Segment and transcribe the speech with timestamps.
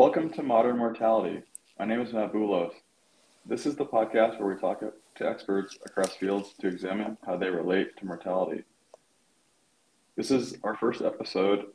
[0.00, 1.42] Welcome to Modern Mortality.
[1.78, 2.72] My name is Matt Boulos.
[3.44, 7.50] This is the podcast where we talk to experts across fields to examine how they
[7.50, 8.62] relate to mortality.
[10.16, 11.66] This is our first episode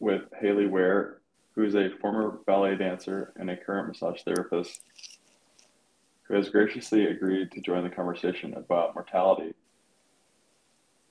[0.00, 1.18] with Hayley Ware,
[1.54, 4.80] who is a former ballet dancer and a current massage therapist
[6.22, 9.52] who has graciously agreed to join the conversation about mortality.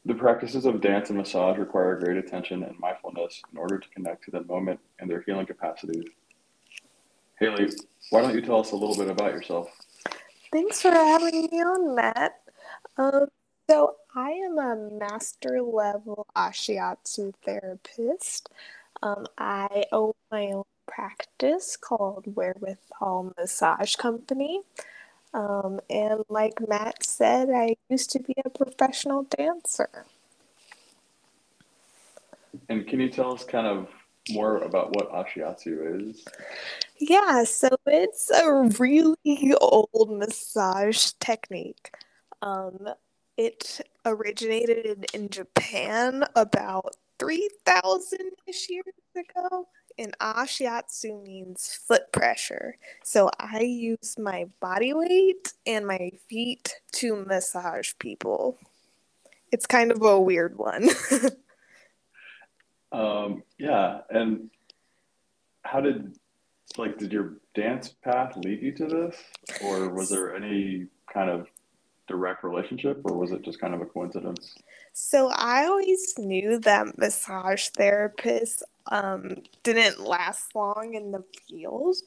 [0.04, 4.23] The practices of dance and massage require great attention and mindfulness in order to connect
[4.23, 6.05] to the moment and their healing capacities.
[7.39, 7.71] Hayley,
[8.09, 9.70] why don't you tell us a little bit about yourself?
[10.52, 12.39] Thanks for having me on, Matt.
[12.98, 13.27] Um,
[13.70, 18.49] so, I am a master level Ashiatsu therapist.
[19.03, 24.61] Um, I own my own practice called Wherewithal Massage Company.
[25.33, 30.05] Um, and like Matt said, I used to be a professional dancer.
[32.70, 33.89] And can you tell us kind of
[34.30, 36.26] more about what Ashiatsu is?
[36.98, 41.94] Yeah, so it's a really old massage technique.
[42.42, 42.90] Um,
[43.38, 49.67] it originated in, Japan about 3,000 ish years ago.
[49.98, 52.76] And ashiatsu means foot pressure.
[53.04, 58.58] So I use my body weight and my feet to massage people.
[59.54, 60.89] It's kind of a weird one.
[62.91, 64.02] um, yeah.
[64.09, 64.50] And
[65.64, 66.17] how did,
[66.78, 69.16] like, did your dance path lead you to this?
[69.64, 71.47] Or was there any kind of
[72.08, 74.55] direct relationship or was it just kind of a coincidence?
[74.94, 81.97] So I always knew that massage therapists um, didn't last long in the field.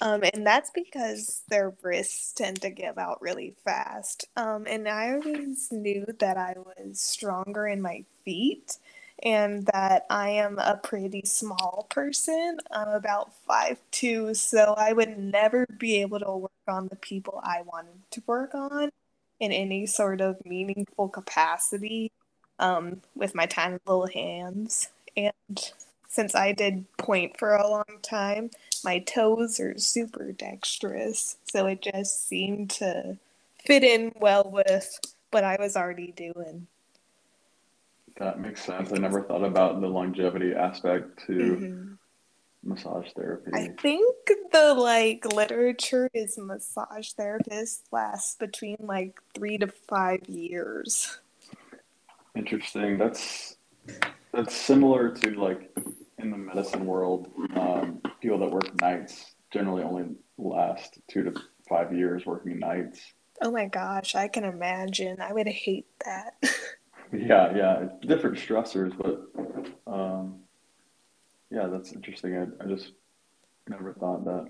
[0.00, 4.26] Um, and that's because their wrists tend to give out really fast.
[4.36, 8.78] Um, and I always knew that I was stronger in my feet
[9.22, 12.58] and that I am a pretty small person.
[12.70, 17.40] I'm about five two, so I would never be able to work on the people
[17.42, 18.90] I wanted to work on
[19.40, 22.10] in any sort of meaningful capacity
[22.58, 24.88] um, with my tiny little hands.
[25.16, 25.32] And
[26.08, 28.50] since I did pointe for a long time,
[28.84, 31.36] my toes are super dexterous.
[31.52, 33.18] So it just seemed to
[33.64, 34.98] fit in well with
[35.30, 36.66] what I was already doing.
[38.18, 38.92] That makes sense.
[38.92, 41.92] I never thought about the longevity aspect to mm-hmm.
[42.62, 43.50] massage therapy.
[43.54, 44.16] I think
[44.52, 51.18] the like literature is massage therapists last between like three to five years.
[52.36, 52.98] Interesting.
[52.98, 53.56] That's
[54.32, 55.70] that's similar to like
[56.18, 61.34] in the medicine world, um, people that work nights generally only last two to
[61.68, 63.00] five years working nights.
[63.40, 65.20] Oh my gosh, I can imagine.
[65.20, 66.34] I would hate that.
[67.12, 70.40] yeah, yeah, different stressors, but um,
[71.50, 72.36] yeah, that's interesting.
[72.36, 72.92] I, I just
[73.68, 74.46] never thought that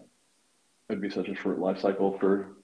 [0.89, 2.57] it'd be such a short life cycle for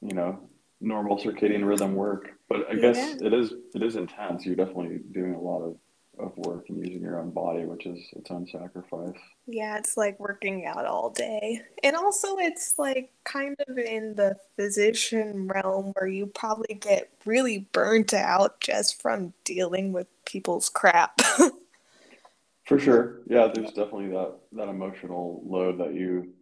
[0.00, 0.48] you know
[0.80, 2.30] normal circadian rhythm work.
[2.48, 4.46] But I guess it is it is intense.
[4.46, 5.76] You're definitely doing a lot of
[6.18, 9.16] of work and using your own body, which is its own sacrifice.
[9.46, 11.62] Yeah, it's like working out all day.
[11.82, 17.66] And also, it's like kind of in the physician realm where you probably get really
[17.72, 21.20] burnt out just from dealing with people's crap.
[22.66, 23.20] For sure.
[23.26, 26.32] Yeah, there's definitely that, that emotional load that you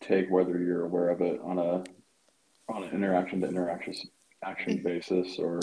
[0.00, 1.84] take, whether you're aware of it on a
[2.68, 3.94] on an interaction to interaction
[4.44, 4.82] action mm.
[4.82, 5.60] basis or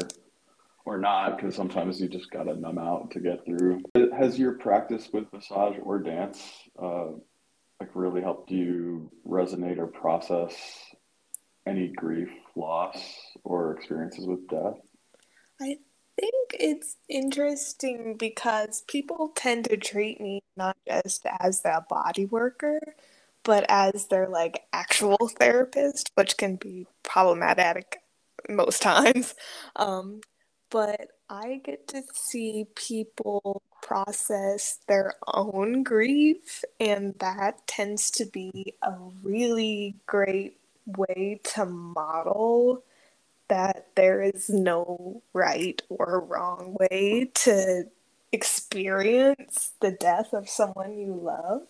[0.85, 3.81] or not because sometimes you just gotta numb out to get through.
[4.17, 6.41] Has your practice with massage or dance
[6.81, 7.07] uh,
[7.79, 10.53] like really helped you resonate or process
[11.66, 12.97] any grief loss
[13.44, 14.75] or experiences with death?
[15.62, 15.78] I
[16.19, 22.79] think it's interesting because people tend to treat me not just as a body worker
[23.44, 28.00] but as their like actual therapist which can be problematic
[28.47, 29.35] most times.
[29.75, 30.22] Um,
[30.69, 38.75] but I get to see people process their own grief, and that tends to be
[38.81, 38.94] a
[39.24, 42.83] really great way to model
[43.48, 47.86] that there is no right or wrong way to
[48.31, 51.63] experience the death of someone you love.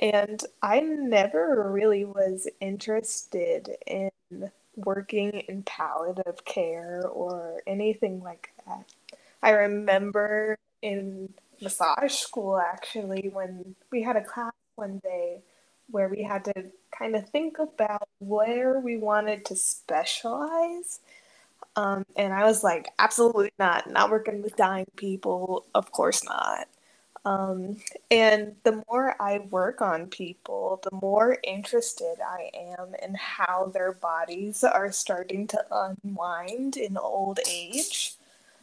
[0.00, 4.10] And I never really was interested in
[4.84, 8.84] working in palliative care or anything like that.
[9.42, 15.42] I remember in massage school actually when we had a class one day
[15.90, 16.52] where we had to
[16.96, 21.00] kind of think about where we wanted to specialize.
[21.76, 26.68] Um, and I was like, absolutely not, not working with dying people, of course not.
[27.28, 27.76] Um,
[28.10, 33.92] and the more I work on people, the more interested I am in how their
[33.92, 38.14] bodies are starting to unwind in old age.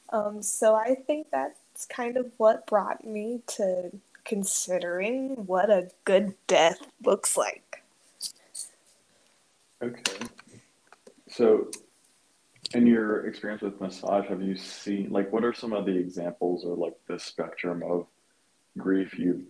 [0.10, 3.92] Um, so I think that's kind of what brought me to
[4.24, 7.84] considering what a good death looks like.
[9.84, 10.26] Okay.
[11.28, 11.70] So,
[12.74, 16.66] in your experience with massage, have you seen, like, what are some of the examples
[16.66, 18.08] or like the spectrum of
[18.78, 19.44] grief you've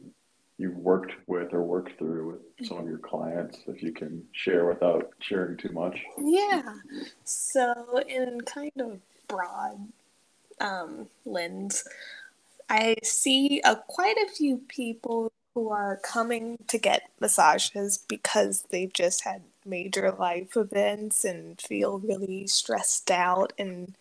[0.58, 2.28] you've worked with or worked through
[2.58, 6.02] with some of your clients if you can share without sharing too much?
[6.18, 6.64] Yeah.
[7.26, 9.90] So in kind of broad
[10.62, 11.84] um, lens
[12.70, 18.92] i see a, quite a few people who are coming to get massages because they've
[18.92, 23.54] just had major life events and feel really stressed out.
[23.58, 23.96] And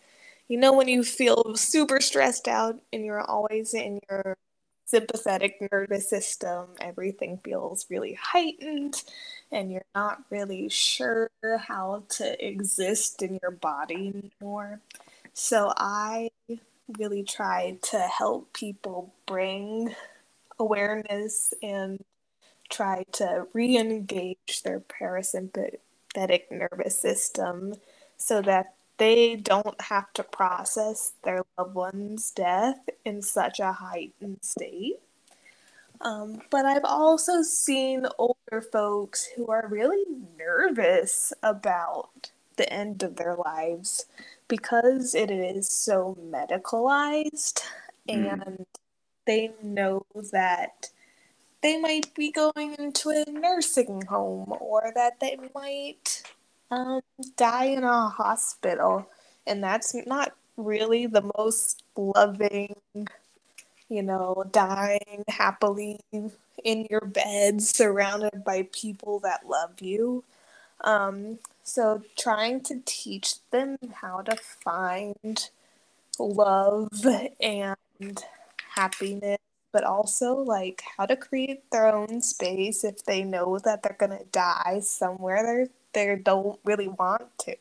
[0.49, 4.37] you know when you feel super stressed out and you're always in your
[4.85, 9.03] sympathetic nervous system, everything feels really heightened,
[9.51, 14.79] and you're not really sure how to exist in your body anymore.
[15.33, 16.29] So, I
[16.99, 19.95] really try to help people bring
[20.59, 22.03] awareness and
[22.69, 27.75] try to re engage their parasympathetic nervous system
[28.17, 34.39] so that they don't have to process their loved one's death in such a heightened
[34.41, 34.99] state.
[36.01, 40.03] Um, but I've also seen older folks who are really
[40.37, 44.05] nervous about the end of their lives
[44.47, 47.61] because it is so medicalized
[48.07, 48.31] mm.
[48.31, 48.65] and
[49.25, 50.89] they know that
[51.61, 56.21] they might be going into a nursing home or that they might
[56.71, 57.01] um,
[57.37, 59.07] die in a hospital,
[59.47, 62.75] and that's not really the most loving,
[63.89, 65.99] you know, dying happily
[66.63, 70.23] in your bed surrounded by people that love you.
[70.83, 75.49] Um, so trying to teach them how to find
[76.19, 77.05] love
[77.41, 78.23] and
[78.75, 79.39] happiness
[79.71, 84.23] but also like how to create their own space if they know that they're gonna
[84.31, 87.55] die somewhere they don't really want to.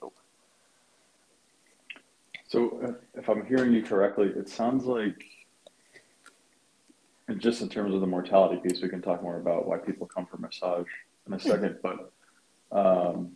[2.49, 5.25] So, uh, if I'm hearing you correctly, it sounds like,
[7.29, 10.07] and just in terms of the mortality piece, we can talk more about why people
[10.07, 10.87] come for massage
[11.27, 11.79] in a second.
[11.83, 12.13] but
[12.71, 13.33] um,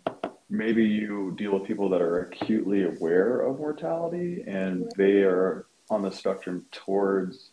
[0.51, 6.03] maybe you deal with people that are acutely aware of mortality and they are on
[6.03, 7.51] the spectrum towards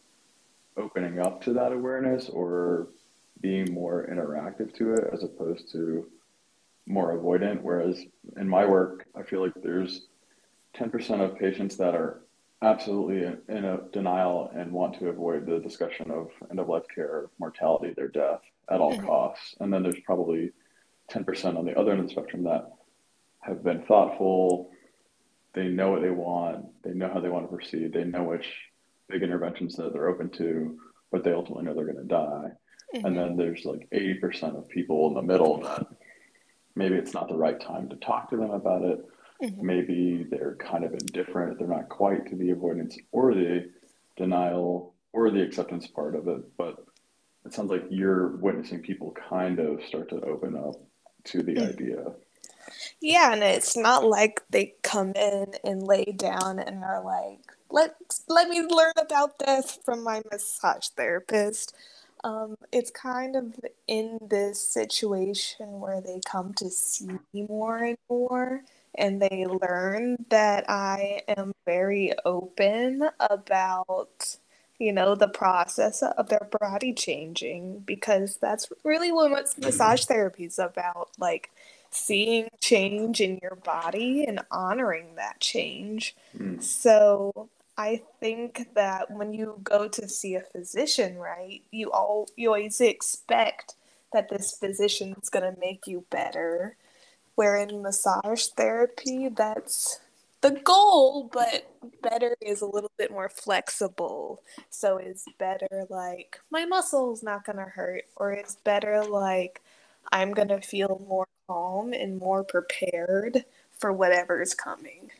[0.77, 2.88] opening up to that awareness or
[3.42, 6.09] being more interactive to it as opposed to
[6.88, 7.62] more avoidant.
[7.62, 8.00] Whereas
[8.38, 10.08] in my work, I feel like there's
[10.78, 12.22] 10% of patients that are
[12.62, 17.30] absolutely in a denial and want to avoid the discussion of end of life care,
[17.40, 19.06] mortality, their death at all mm-hmm.
[19.06, 19.56] costs.
[19.60, 20.52] And then there's probably
[21.12, 22.72] 10% on the other end of the spectrum that
[23.42, 24.72] have been thoughtful.
[25.54, 26.66] They know what they want.
[26.84, 27.94] They know how they want to proceed.
[27.94, 28.52] They know which
[29.08, 30.80] big interventions that they're open to,
[31.12, 32.52] but they ultimately know they're going to die.
[32.96, 33.06] Mm-hmm.
[33.06, 35.86] And then there's like 80% of people in the middle that
[36.75, 39.00] maybe it's not the right time to talk to them about it.
[39.42, 39.66] Mm-hmm.
[39.66, 41.57] Maybe they're kind of indifferent.
[41.57, 43.69] They're not quite to the avoidance or the
[44.16, 46.42] denial or the acceptance part of it.
[46.57, 46.85] But
[47.45, 50.76] it sounds like you're witnessing people kind of start to open up
[51.26, 51.69] to the mm-hmm.
[51.69, 52.06] idea.
[53.00, 57.95] Yeah, and it's not like they come in and lay down and are like, "Let
[58.28, 61.76] let me learn about this from my massage therapist."
[62.26, 63.54] Um, it's kind of
[63.88, 68.64] in this situation where they come to see me more and more,
[68.96, 74.38] and they learn that I am very open about,
[74.80, 80.58] you know, the process of their body changing because that's really what massage therapy is
[80.58, 81.10] about.
[81.20, 81.52] Like,
[81.92, 86.16] seeing change in your body and honoring that change.
[86.36, 86.62] Mm.
[86.62, 92.50] So I think that when you go to see a physician, right, you all you
[92.50, 93.76] always expect
[94.14, 96.78] that this physician is going to make you better.
[97.36, 100.00] Where in massage therapy, that's
[100.42, 101.70] the goal, but
[102.02, 104.42] better is a little bit more flexible.
[104.70, 109.62] So is better like my muscles not going to hurt, or is better like
[110.12, 113.44] I'm going to feel more calm and more prepared
[113.78, 115.12] for whatever is coming.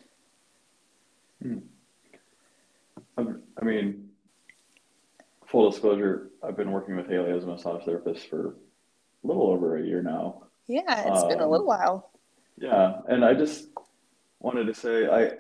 [1.42, 1.60] Hmm.
[3.18, 4.10] I mean,
[5.48, 8.56] full disclosure, I've been working with Hayley as a massage therapist for
[9.24, 10.44] a little over a year now.
[10.68, 12.12] Yeah, it's um, been a little um, while.
[12.58, 13.68] Yeah, and I just
[14.40, 15.32] wanted to say I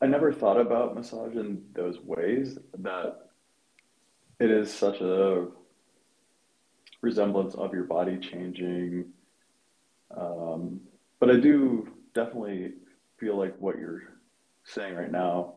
[0.00, 3.28] I never thought about massage in those ways that
[4.38, 5.46] it is such a
[7.00, 9.06] resemblance of your body changing.
[10.16, 10.80] Um,
[11.18, 12.74] but I do definitely
[13.18, 14.02] feel like what you're
[14.64, 15.54] saying right now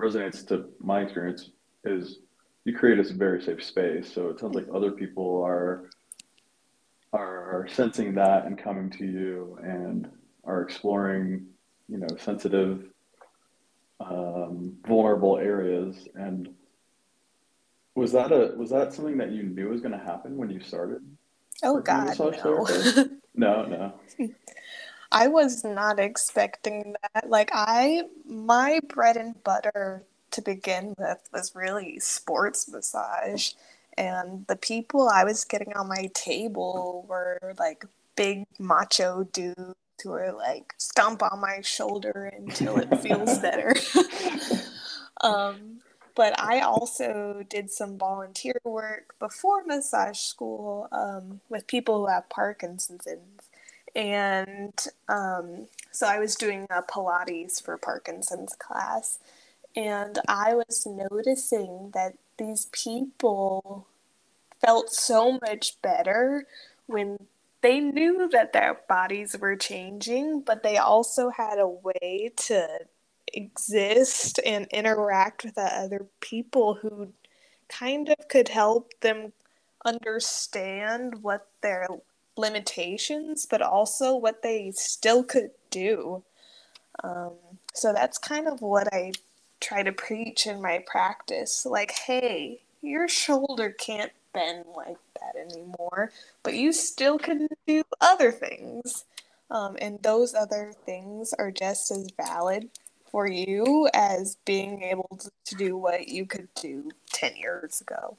[0.00, 1.50] resonates to my experience
[1.84, 2.18] is
[2.64, 4.12] you create a very safe space.
[4.12, 5.90] So it sounds like other people are
[7.12, 10.10] are sensing that and coming to you and
[10.44, 11.46] are exploring,
[11.88, 12.90] you know, sensitive,
[14.00, 16.08] um, vulnerable areas.
[16.14, 16.50] And
[17.94, 20.60] was that a was that something that you knew was going to happen when you
[20.60, 21.02] started?
[21.62, 22.66] Oh God, no.
[23.34, 23.94] no, no.
[25.12, 27.28] I was not expecting that.
[27.28, 33.52] Like I, my bread and butter to begin with was really sports massage.
[33.96, 37.84] And the people I was getting on my table were like
[38.16, 43.74] big macho dudes who were like stomp on my shoulder until it feels better.
[45.22, 45.80] um,
[46.14, 52.28] but I also did some volunteer work before massage school um, with people who have
[52.30, 53.06] Parkinson's.
[53.96, 59.18] And um, so I was doing a Pilates for Parkinson's class.
[59.74, 63.86] And I was noticing that these people
[64.60, 66.46] felt so much better
[66.86, 67.26] when
[67.62, 72.68] they knew that their bodies were changing, but they also had a way to
[73.32, 77.12] exist and interact with other people who
[77.68, 79.32] kind of could help them
[79.84, 81.88] understand what their
[82.36, 86.22] limitations, but also what they still could do.
[87.02, 87.32] Um,
[87.74, 89.12] so that's kind of what I
[89.60, 91.66] try to preach in my practice.
[91.66, 96.12] Like, hey, your shoulder can't bend like that anymore,
[96.42, 99.04] but you still can do other things.
[99.50, 102.68] Um, and those other things are just as valid
[103.10, 108.16] for you as being able to do what you could do 10 years ago.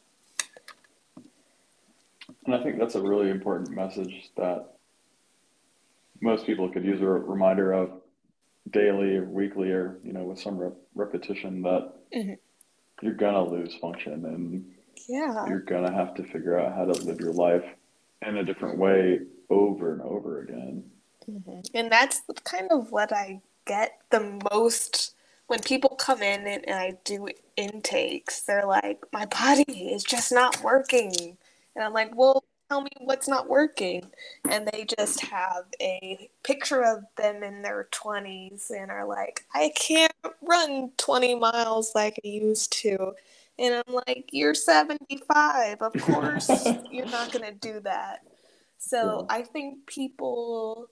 [2.47, 4.77] And I think that's a really important message that
[6.21, 7.91] most people could use a reminder of
[8.71, 12.33] daily or weekly or, you know, with some rep- repetition that mm-hmm.
[13.01, 14.65] you're going to lose function and
[15.09, 15.45] yeah.
[15.47, 17.65] you're going to have to figure out how to live your life
[18.25, 20.83] in a different way over and over again.
[21.29, 21.59] Mm-hmm.
[21.73, 25.15] And that's kind of what I get the most
[25.47, 27.27] when people come in and, and I do
[27.57, 28.41] intakes.
[28.41, 31.37] They're like, my body is just not working.
[31.77, 34.09] And I'm like, well, tell me what's not working.
[34.49, 39.71] And they just have a picture of them in their 20s and are like, I
[39.75, 43.13] can't run 20 miles like I used to.
[43.59, 45.81] And I'm like, you're 75.
[45.81, 46.49] Of course,
[46.91, 48.23] you're not going to do that.
[48.79, 50.89] So I think people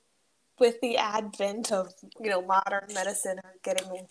[0.60, 4.08] with the advent of you know modern medicine are getting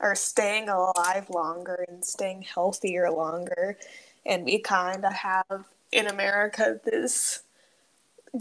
[0.00, 3.78] are staying alive longer and staying healthier longer
[4.26, 5.64] and we kind of have
[5.96, 7.42] in america this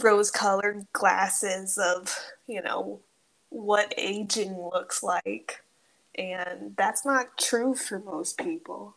[0.03, 3.00] rose colored glasses of you know
[3.50, 5.63] what aging looks like
[6.15, 8.95] and that's not true for most people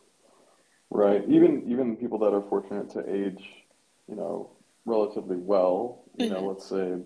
[0.89, 3.43] right even even people that are fortunate to age
[4.07, 4.49] you know
[4.85, 6.33] relatively well you mm-hmm.
[6.33, 6.97] know let's say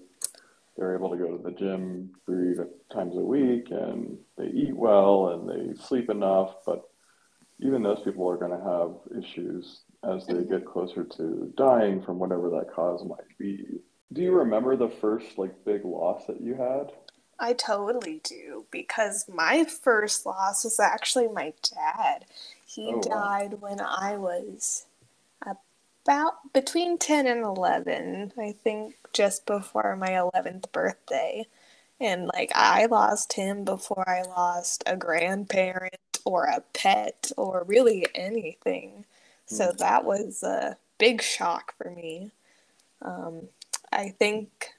[0.75, 2.55] they're able to go to the gym three
[2.91, 6.55] times a week and they eat well and they sleep enough.
[6.65, 6.89] But
[7.59, 12.19] even those people are going to have issues as they get closer to dying from
[12.19, 13.65] whatever that cause might be.
[14.11, 16.91] Do you remember the first like big loss that you had?
[17.39, 22.25] I totally do because my first loss was actually my dad.
[22.65, 23.69] He oh, died wow.
[23.69, 24.85] when I was
[26.05, 31.45] about between 10 and 11, I think just before my 11th birthday.
[31.99, 35.95] And like I lost him before I lost a grandparent
[36.25, 39.05] or a pet or really anything.
[39.45, 39.77] So mm.
[39.77, 42.31] that was a big shock for me.
[43.01, 43.49] Um,
[43.91, 44.69] I think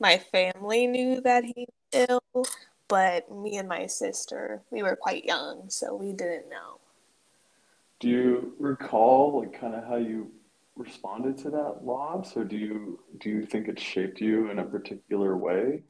[0.00, 2.44] my family knew that he was ill,
[2.88, 6.78] but me and my sister, we were quite young, so we didn't know.
[8.00, 10.30] Do you recall like kind of how you
[10.76, 14.64] responded to that loss or do you do you think it shaped you in a
[14.64, 15.82] particular way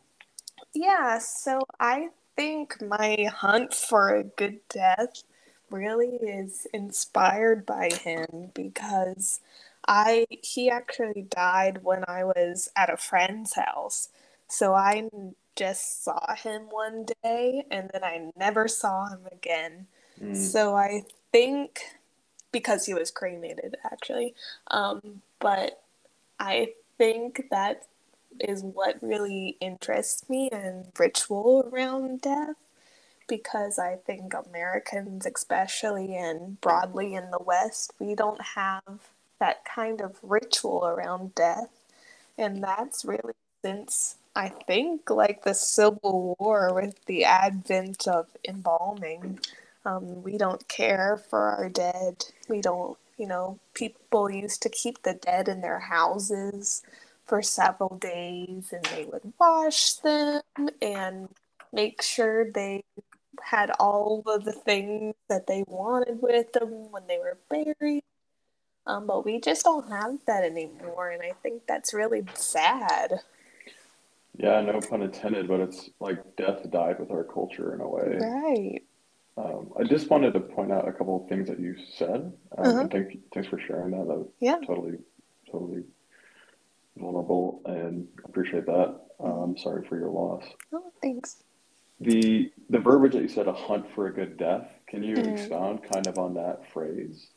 [0.74, 5.22] yeah so i think my hunt for a good death
[5.72, 9.40] really is inspired by him because
[9.88, 14.10] i he actually died when i was at a friend's house
[14.46, 15.08] so i
[15.56, 19.86] just saw him one day and then i never saw him again
[20.22, 20.36] mm.
[20.36, 21.02] so i
[21.32, 21.80] think
[22.52, 24.34] because he was cremated actually.
[24.68, 25.82] Um, but
[26.38, 27.86] I think that
[28.38, 32.56] is what really interests me in ritual around death
[33.28, 39.00] because I think Americans, especially and broadly in the West, we don't have
[39.38, 41.70] that kind of ritual around death.
[42.38, 49.40] And that's really since I think like the Civil War with the advent of embalming.
[49.84, 52.24] Um, we don't care for our dead.
[52.48, 56.82] We don't, you know, people used to keep the dead in their houses
[57.26, 60.42] for several days and they would wash them
[60.80, 61.28] and
[61.72, 62.84] make sure they
[63.44, 68.04] had all of the things that they wanted with them when they were buried.
[68.86, 73.20] Um, but we just don't have that anymore, and I think that's really sad.
[74.36, 78.18] Yeah, no pun intended, but it's like death died with our culture in a way.
[78.18, 78.82] Right.
[79.36, 82.32] Um, I just wanted to point out a couple of things that you said.
[82.58, 82.88] Um, Uh-huh.
[82.90, 84.06] thank, thanks for sharing that.
[84.08, 84.58] That was Yeah.
[84.66, 84.98] totally,
[85.50, 85.84] totally
[86.96, 89.00] vulnerable and appreciate that.
[89.20, 90.44] Um, sorry for your loss.
[90.72, 91.44] Oh, thanks.
[92.02, 95.28] The the verbiage that you said, a hunt for a good death, can you Mhm.
[95.28, 97.30] expound kind of on that phrase?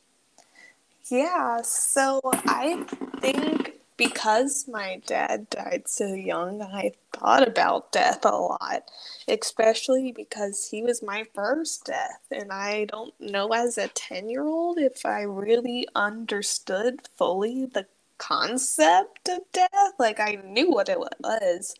[1.09, 2.85] Yeah, so I
[3.21, 8.89] think because my dad died so young, I thought about death a lot,
[9.27, 12.21] especially because he was my first death.
[12.31, 17.87] And I don't know as a 10 year old if I really understood fully the
[18.17, 19.93] concept of death.
[19.99, 21.75] Like, I knew what it was,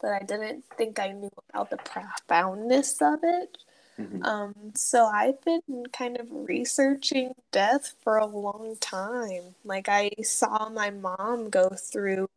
[0.00, 3.58] but I didn't think I knew about the profoundness of it.
[3.98, 4.24] Mhm.
[4.24, 9.54] Um, so I've been kind of researching death for a long time.
[9.64, 12.28] Like I saw my mom go through,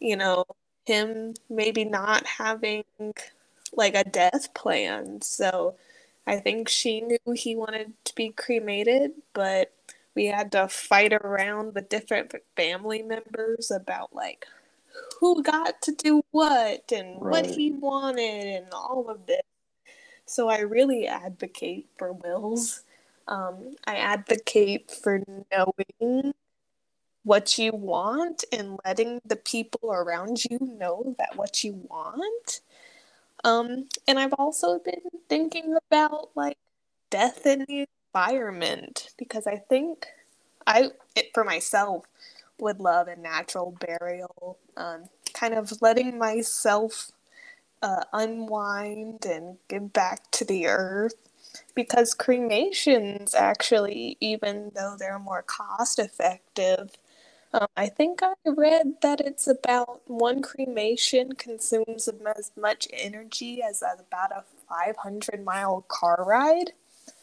[0.00, 0.46] you know,
[0.86, 2.84] him maybe not having
[3.72, 5.22] like a death plan.
[5.22, 5.76] So
[6.26, 9.72] I think she knew he wanted to be cremated, but
[10.14, 14.46] we had to fight around with different family members about like
[15.20, 19.42] who got to do what and what he wanted and all of this.
[20.26, 22.82] So I really advocate for wills.
[23.28, 26.34] Um, I advocate for knowing
[27.22, 32.60] what you want and letting the people around you know that what you want.
[33.44, 36.56] Um, and I've also been thinking about like
[37.10, 40.06] death in the environment because I think
[40.66, 42.04] I, it, for myself,
[42.60, 44.58] would love a natural burial.
[44.76, 47.10] Um, kind of letting myself
[47.82, 51.14] uh, unwind and give back to the earth
[51.74, 56.90] because cremations actually even though they're more cost effective
[57.54, 63.82] um, i think i read that it's about one cremation consumes as much energy as
[63.82, 66.72] about a 500 mile car ride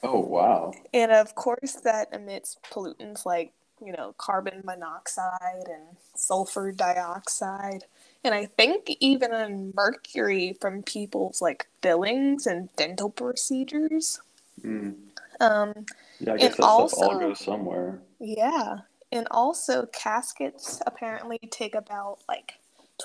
[0.03, 0.73] Oh, wow.
[0.93, 3.53] and of course that emits pollutants like
[3.85, 7.85] you know carbon monoxide and sulfur dioxide
[8.23, 14.21] and I think even on mercury from people's like fillings and dental procedures.
[14.61, 14.95] Mm.
[15.41, 15.73] Um,
[16.19, 17.99] Yeah, I guess that stuff all goes somewhere.
[18.19, 18.79] yeah.
[19.11, 22.53] And also caskets apparently take about like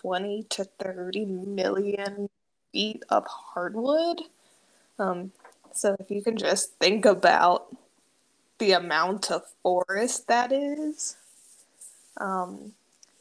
[0.00, 2.30] 20 to 30 million
[2.72, 4.22] feet of hardwood.
[4.98, 5.32] Um,
[5.72, 7.66] so if you can just think about
[8.58, 11.16] the amount of forest that is.
[12.16, 12.72] Um,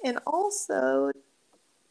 [0.04, 1.12] and also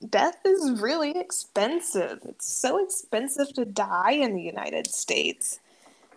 [0.09, 2.21] death is really expensive.
[2.29, 5.61] It's so expensive to die in the United States.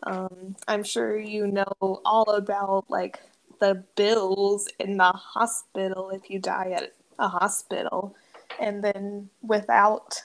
[0.04, 3.20] Um, I'm sure you know all about like
[3.60, 8.16] the bills in the hospital if you die at a hospital.
[8.60, 10.24] And then without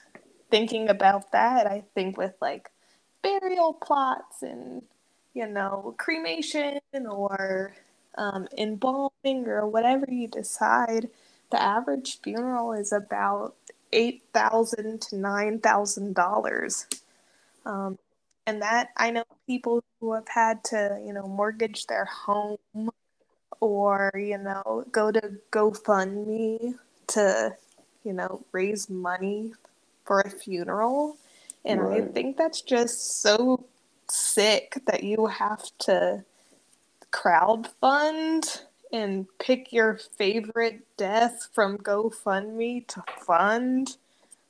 [0.50, 2.70] thinking about that, I think with like
[3.22, 4.82] burial plots and
[5.35, 7.75] you know cremation or
[8.16, 11.09] um, embalming or whatever you decide,
[11.51, 13.55] the average funeral is about
[13.92, 16.87] eight thousand to nine thousand dollars.
[17.66, 17.99] Um,
[18.47, 22.90] and that I know people who have had to, you know, mortgage their home
[23.61, 26.75] or, you know, go to GoFundMe
[27.09, 27.57] to,
[28.05, 29.53] you know, raise money
[30.05, 31.16] for a funeral.
[31.64, 33.64] And I think that's just so
[34.10, 36.24] sick that you have to
[37.12, 38.62] crowdfund
[38.92, 43.96] and pick your favorite death from GoFundMe to fund.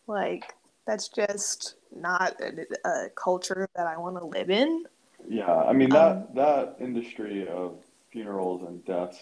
[0.06, 0.54] Like,
[0.86, 4.84] that's just not a, a culture that I want to live in.
[5.26, 7.78] Yeah, I mean that Um, that industry of
[8.10, 9.18] funerals and deaths,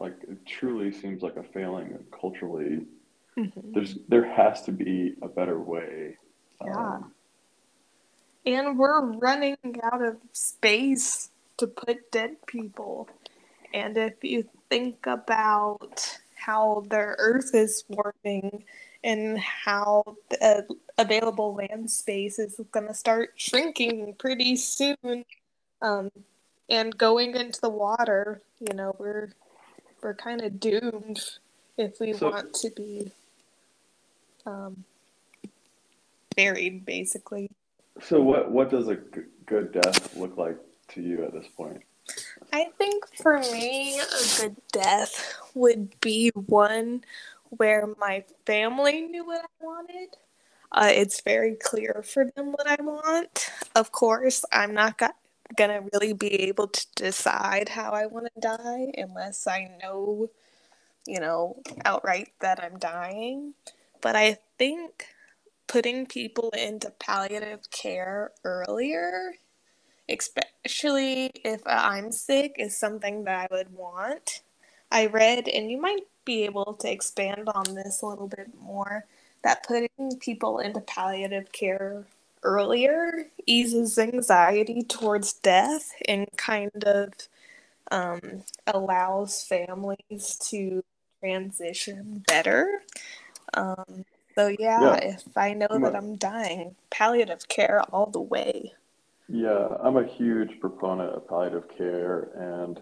[0.00, 2.86] like it truly seems like a failing culturally.
[3.72, 6.16] There's there has to be a better way.
[6.64, 6.76] Yeah.
[6.76, 7.13] Um,
[8.46, 13.08] And we're running out of space to put dead people.
[13.72, 18.64] And if you think about how the earth is warming
[19.02, 20.66] and how the
[20.98, 25.24] available land space is going to start shrinking pretty soon.
[25.82, 26.10] Um,
[26.68, 29.30] and going into the water, you know, we're
[30.02, 31.20] we're kind of doomed
[31.76, 33.10] if we so, want to be
[34.46, 34.84] um,
[36.36, 37.50] buried, basically.
[38.00, 38.96] So, what what does a
[39.46, 41.82] good death look like to you at this point?
[42.52, 47.04] I think for me, a good death would be one
[47.50, 50.16] where my family knew what I wanted.
[50.72, 53.50] Uh, it's very clear for them what I want.
[53.76, 55.14] Of course, I'm not got,
[55.56, 60.30] gonna really be able to decide how I want to die unless I know,
[61.06, 63.54] you know, outright that I'm dying.
[64.00, 65.13] But I think
[65.74, 69.32] putting people into palliative care earlier,
[70.08, 74.42] especially if I'm sick, is something that I would want.
[74.92, 79.04] I read, and you might be able to expand on this a little bit more,
[79.42, 82.04] that putting people into palliative care
[82.44, 87.12] earlier eases anxiety towards death and kind of
[87.90, 90.84] um, allows families to
[91.18, 92.82] transition better.
[93.54, 98.72] Um, so yeah, yeah, if I know that I'm dying, palliative care all the way.
[99.28, 102.80] Yeah, I'm a huge proponent of palliative care, and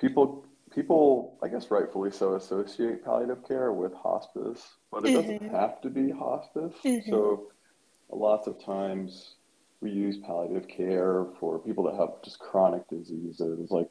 [0.00, 5.16] people people, I guess rightfully so, associate palliative care with hospice, but it mm-hmm.
[5.16, 6.74] doesn't have to be hospice.
[6.84, 7.10] Mm-hmm.
[7.10, 7.48] So
[8.10, 9.36] lots of times
[9.80, 13.88] we use palliative care for people that have just chronic diseases like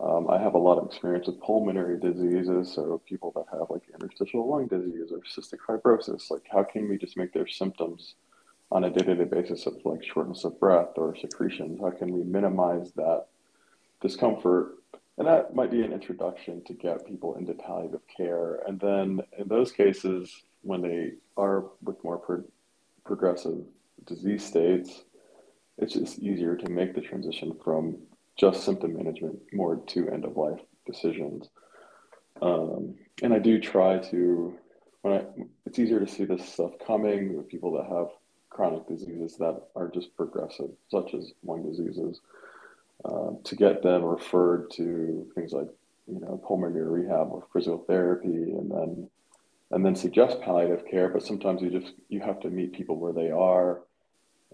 [0.00, 3.82] um, I have a lot of experience with pulmonary diseases, so people that have like
[3.92, 8.14] interstitial lung disease or cystic fibrosis, like how can we just make their symptoms
[8.70, 11.78] on a day-to-day basis of like shortness of breath or secretions?
[11.80, 13.26] How can we minimize that
[14.00, 14.78] discomfort?
[15.18, 18.60] And that might be an introduction to get people into palliative care.
[18.66, 22.44] And then in those cases, when they are with more pro-
[23.04, 23.58] progressive
[24.06, 25.04] disease states,
[25.76, 27.98] it's just easier to make the transition from
[28.42, 31.48] just symptom management more to end of life decisions.
[32.48, 34.58] Um, and I do try to,
[35.02, 35.24] when I,
[35.64, 38.08] it's easier to see this stuff coming with people that have
[38.50, 42.20] chronic diseases that are just progressive, such as lung diseases,
[43.04, 45.68] uh, to get them referred to things like,
[46.08, 49.08] you know, pulmonary rehab or physiotherapy, and then
[49.70, 51.08] and then suggest palliative care.
[51.08, 53.82] But sometimes you just you have to meet people where they are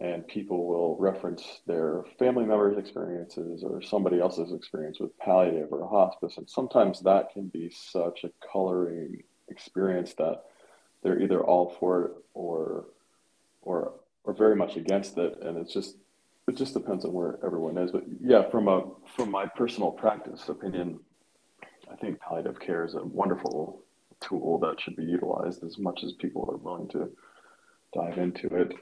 [0.00, 5.88] and people will reference their family members' experiences or somebody else's experience with palliative or
[5.88, 6.37] hospice.
[6.37, 10.44] And sometimes that can be such a coloring experience that
[11.02, 12.87] they're either all for it or
[13.62, 13.92] or
[14.24, 15.38] or very much against it.
[15.42, 15.96] And it's just
[16.46, 17.90] it just depends on where everyone is.
[17.90, 18.84] But yeah, from a
[19.16, 21.00] from my personal practice opinion,
[21.90, 23.82] I think palliative care is a wonderful
[24.20, 27.11] tool that should be utilized as much as people are willing to
[27.92, 28.72] dive into it.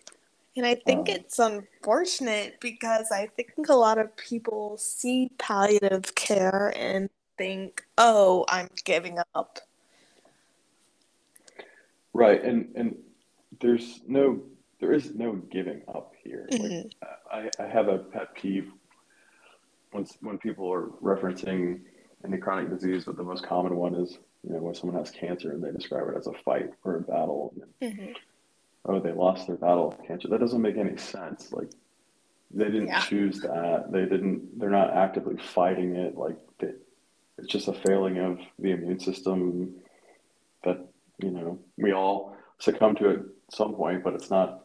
[0.57, 6.15] And I think um, it's unfortunate because I think a lot of people see palliative
[6.15, 9.61] care and think, "Oh, I'm giving up."
[12.15, 12.97] Right, and and
[13.61, 14.41] there's no
[14.81, 16.49] there is no giving up here.
[16.51, 16.89] Mm-hmm.
[17.33, 18.73] Like, I, I have a pet peeve
[19.93, 21.81] when when people are referencing
[22.25, 25.51] any chronic disease, but the most common one is you know when someone has cancer
[25.53, 27.53] and they describe it as a fight or a battle.
[27.83, 28.13] Mm-hmm
[28.89, 30.29] oh, they lost their battle of cancer.
[30.29, 31.53] That doesn't make any sense.
[31.53, 31.71] Like
[32.53, 33.01] they didn't yeah.
[33.01, 33.87] choose that.
[33.91, 34.59] They didn't.
[34.59, 36.17] They're not actively fighting it.
[36.17, 36.73] Like they,
[37.39, 39.75] it's just a failing of the immune system
[40.65, 40.79] that
[41.23, 43.21] you know we all succumb to at
[43.51, 44.63] some point, but it's not.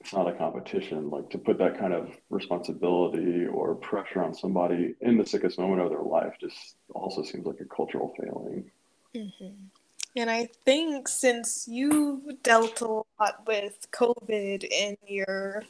[0.00, 1.08] It's not a competition.
[1.08, 5.80] Like to put that kind of responsibility or pressure on somebody in the sickest moment
[5.80, 8.70] of their life just also seems like a cultural failing.
[9.14, 9.83] Mm-hmm.
[10.16, 15.64] And I think since you dealt a lot with COVID in your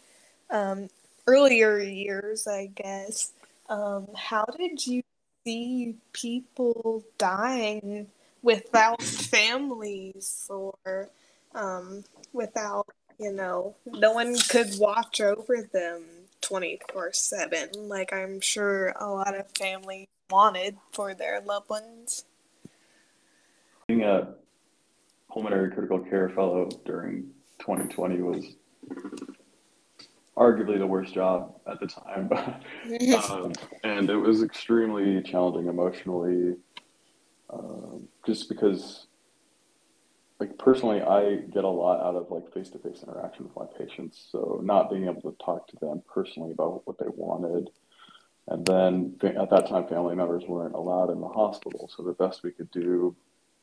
[0.51, 0.89] um,
[1.27, 3.33] earlier years, I guess,
[3.71, 5.03] um, how did you
[5.47, 8.09] see people dying
[8.43, 11.09] without families or
[11.55, 12.05] um,
[12.35, 12.87] without,
[13.19, 16.03] you know, no one could watch over them
[16.43, 22.25] 24 7, like I'm sure a lot of families wanted for their loved ones?
[23.87, 24.35] Being a
[25.31, 28.57] pulmonary critical care fellow during 2020 was
[30.37, 32.31] arguably the worst job at the time,
[33.31, 33.53] um,
[33.85, 36.57] and it was extremely challenging emotionally,
[37.51, 39.07] um, just because,
[40.41, 44.27] like personally, I get a lot out of like face-to-face interaction with my patients.
[44.31, 47.71] So not being able to talk to them personally about what they wanted,
[48.49, 51.91] and then at that time, family members weren't allowed in the hospital.
[51.95, 53.15] So the best we could do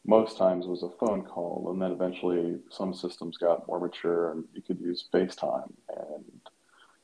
[0.05, 4.43] most times was a phone call, and then eventually some systems got more mature and
[4.53, 6.25] you could use FaceTime and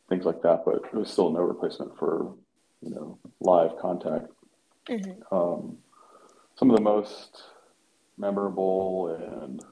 [0.10, 0.64] things like that.
[0.66, 2.34] But it was still no replacement for
[2.82, 4.28] you know live contact.
[4.90, 5.36] Mm-hmm.
[5.36, 5.78] Um,
[6.56, 7.44] some of the most
[8.18, 9.64] memorable and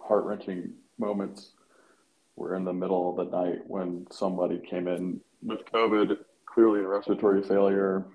[0.00, 1.50] heart wrenching moments
[2.36, 6.86] were in the middle of the night when somebody came in with COVID, clearly a
[6.86, 8.06] respiratory failure.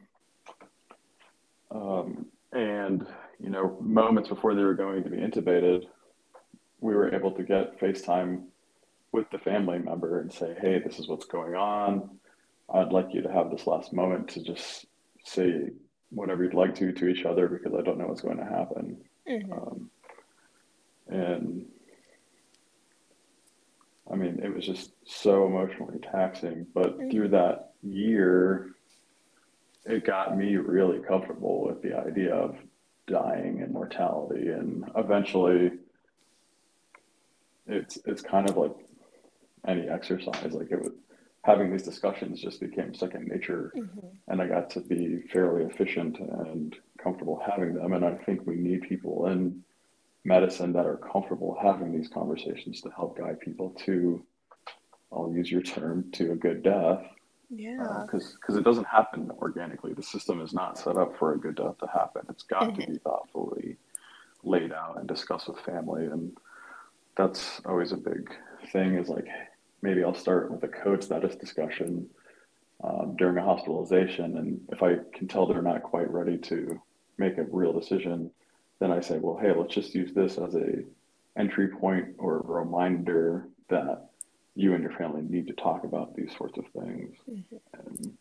[1.70, 3.06] Um, and
[3.40, 5.86] you know, moments before they were going to be intubated,
[6.80, 8.44] we were able to get FaceTime
[9.12, 12.10] with the family member and say, "Hey, this is what's going on.
[12.74, 14.86] I'd like you to have this last moment to just
[15.24, 15.70] say
[16.10, 18.98] whatever you'd like to to each other because I don't know what's going to happen."
[19.28, 19.54] Mm-hmm.
[19.54, 19.90] Um,
[21.08, 21.66] and
[24.12, 26.68] I mean, it was just so emotionally taxing.
[26.74, 27.10] But mm-hmm.
[27.10, 28.76] through that year,
[29.86, 32.58] it got me really comfortable with the idea of
[33.08, 35.72] dying and mortality and eventually
[37.68, 38.76] it's it's kind of like
[39.68, 40.92] any exercise like it was
[41.44, 43.74] having these discussions just became second nature.
[43.76, 44.08] Mm-hmm.
[44.30, 47.94] and i got to be fairly efficient and comfortable having them.
[47.94, 49.64] And i think we need people in
[50.24, 54.24] medicine that are comfortable having these conversations to help guide people to
[55.12, 57.06] i'll use your term to a good death
[57.56, 58.04] yeah.
[58.06, 59.94] Because uh, because it doesn't happen organically.
[59.94, 62.24] The system is not set up for a good death to happen.
[62.30, 62.82] It's got mm-hmm.
[62.82, 63.78] to be thoughtfully
[64.44, 66.06] laid out and discussed with family.
[66.06, 66.36] And
[67.16, 68.34] that's always a big
[68.72, 69.28] thing is like,
[69.82, 72.10] maybe I'll start with a code status discussion
[72.84, 74.38] um, during a hospitalization.
[74.38, 76.82] And if I can tell they're not quite ready to
[77.18, 78.32] make a real decision,
[78.80, 80.84] then I say, well, hey, let's just use this as a
[81.38, 84.10] entry point or a reminder that
[84.56, 87.16] you and your family need to talk about these sorts of things.
[87.30, 87.56] Mm-hmm.
[87.88, 88.18] And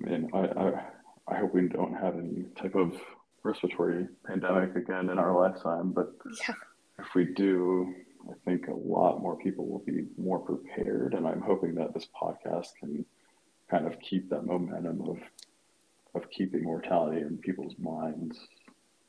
[0.00, 0.84] I mean, I, I,
[1.28, 2.94] I hope we don't have any type of
[3.42, 6.12] respiratory pandemic again in our lifetime, but
[6.48, 6.54] yeah.
[6.98, 7.94] if we do,
[8.30, 11.14] I think a lot more people will be more prepared.
[11.14, 13.04] And I'm hoping that this podcast can
[13.70, 15.18] kind of keep that momentum of,
[16.14, 18.38] of keeping mortality in people's minds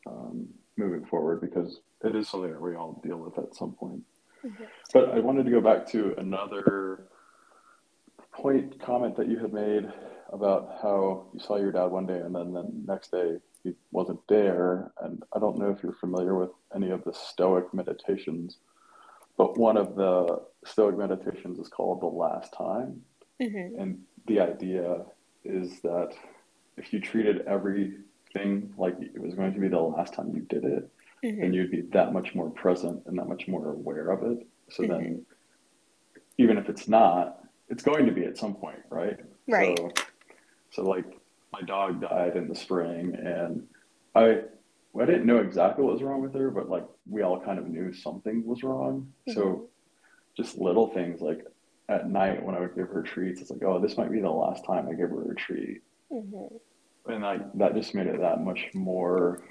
[0.07, 4.01] um, moving forward because it is something that we all deal with at some point.
[4.45, 4.63] Mm-hmm.
[4.93, 7.07] But I wanted to go back to another
[8.31, 9.91] point comment that you had made
[10.31, 14.19] about how you saw your dad one day and then the next day he wasn't
[14.27, 14.91] there.
[15.01, 18.57] And I don't know if you're familiar with any of the Stoic meditations,
[19.37, 23.01] but one of the Stoic meditations is called The Last Time.
[23.41, 23.79] Mm-hmm.
[23.79, 25.05] And the idea
[25.43, 26.13] is that
[26.77, 30.65] if you treated everything like it was going to be the last time you did
[30.65, 30.89] it,
[31.23, 31.41] mm-hmm.
[31.41, 34.47] and you'd be that much more present and that much more aware of it.
[34.69, 34.91] So mm-hmm.
[34.91, 35.25] then,
[36.37, 39.17] even if it's not, it's going to be at some point, right?
[39.47, 39.77] Right.
[39.77, 39.91] So,
[40.71, 41.05] so like
[41.51, 43.67] my dog died in the spring, and
[44.15, 44.41] I
[44.99, 47.67] I didn't know exactly what was wrong with her, but like we all kind of
[47.67, 49.11] knew something was wrong.
[49.27, 49.39] Mm-hmm.
[49.39, 49.69] So
[50.35, 51.45] just little things like
[51.89, 54.29] at night when I would give her treats, it's like, oh, this might be the
[54.29, 55.81] last time I give her a treat.
[56.11, 57.11] Mm-hmm.
[57.11, 59.43] And like that just made it that much more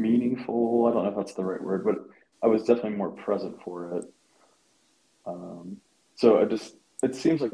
[0.00, 0.86] meaningful.
[0.86, 1.96] I don't know if that's the right word, but
[2.42, 4.04] I was definitely more present for it.
[5.26, 5.78] Um,
[6.14, 7.52] so I just, it seems like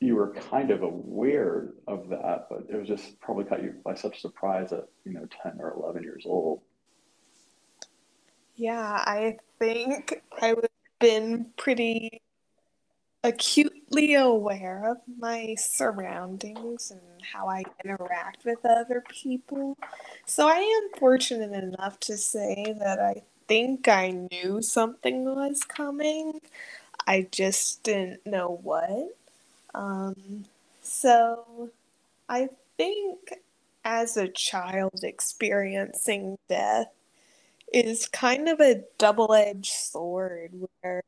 [0.00, 3.94] you were kind of aware of that, but it was just probably caught you by
[3.94, 6.60] such surprise at, you know, 10 or 11 years old.
[8.56, 12.22] Yeah, I think I would have been pretty
[13.24, 17.00] acutely aware of my surroundings and
[17.32, 19.78] how I interact with other people.
[20.26, 26.40] So I am fortunate enough to say that I think I knew something was coming.
[27.06, 29.16] I just didn't know what.
[29.74, 30.44] Um,
[30.82, 31.70] so
[32.28, 33.18] I think
[33.84, 36.88] as a child experiencing death
[37.72, 41.02] is kind of a double edged sword where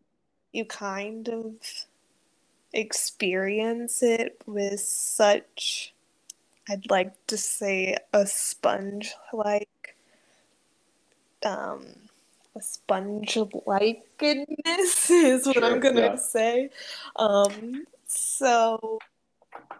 [0.52, 1.54] you kind of
[2.76, 5.94] experience it with such,
[6.68, 9.96] I'd like to say, a sponge like,
[11.44, 11.86] um,
[12.54, 16.16] a sponge like goodness is what sure, I'm gonna yeah.
[16.16, 16.70] say.
[17.16, 18.98] Um, so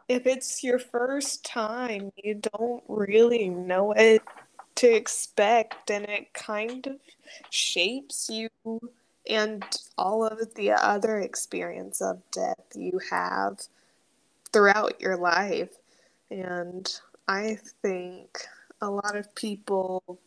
[0.09, 4.23] if it's your first time, you don't really know what
[4.77, 6.97] to expect, and it kind of
[7.51, 8.49] shapes you
[9.29, 9.65] and
[9.99, 13.61] all of the other experience of death you have
[14.53, 15.71] throughout your life.
[16.31, 16.93] And
[17.29, 18.39] I think
[18.81, 20.19] a lot of people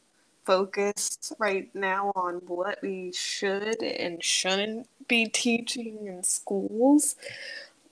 [0.45, 7.15] focus right now on what we should and shouldn't be teaching in schools.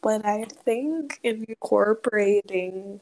[0.01, 3.01] But I think incorporating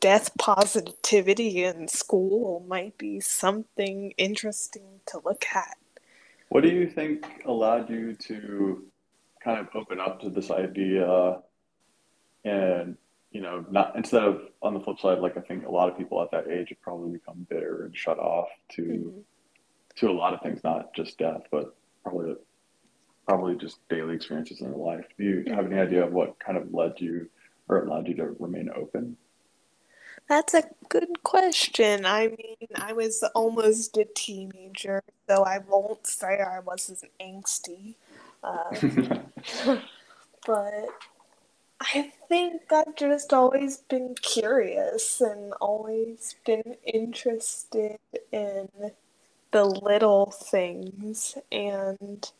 [0.00, 5.76] death positivity in school might be something interesting to look at.
[6.54, 8.84] What do you think allowed you to
[9.42, 11.40] kind of open up to this idea
[12.44, 12.96] and
[13.32, 15.98] you know not instead of on the flip side like i think a lot of
[15.98, 19.18] people at that age have probably become bitter and shut off to mm-hmm.
[19.96, 22.34] to a lot of things not just death but probably
[23.26, 25.06] probably just daily experiences in their life.
[25.18, 27.28] Do you have any idea of what kind of led you
[27.68, 29.16] or allowed you to remain open
[30.28, 32.06] that's a good question.
[32.06, 37.94] I mean, I was almost a teenager, so I won't say I wasn't angsty.
[38.42, 38.74] Uh,
[40.46, 40.88] but
[41.80, 47.98] I think I've just always been curious and always been interested
[48.32, 48.68] in
[49.52, 52.30] the little things and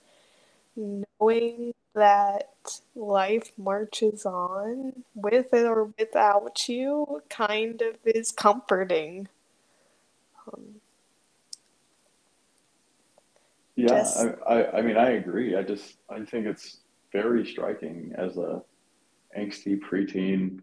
[0.77, 9.28] knowing that life marches on with or without you kind of is comforting.
[10.46, 10.80] Um,
[13.76, 14.18] yeah, just...
[14.18, 15.57] I, I, I mean, I agree.
[15.57, 16.78] I just, I think it's
[17.12, 18.61] very striking as a
[19.38, 20.61] angsty preteen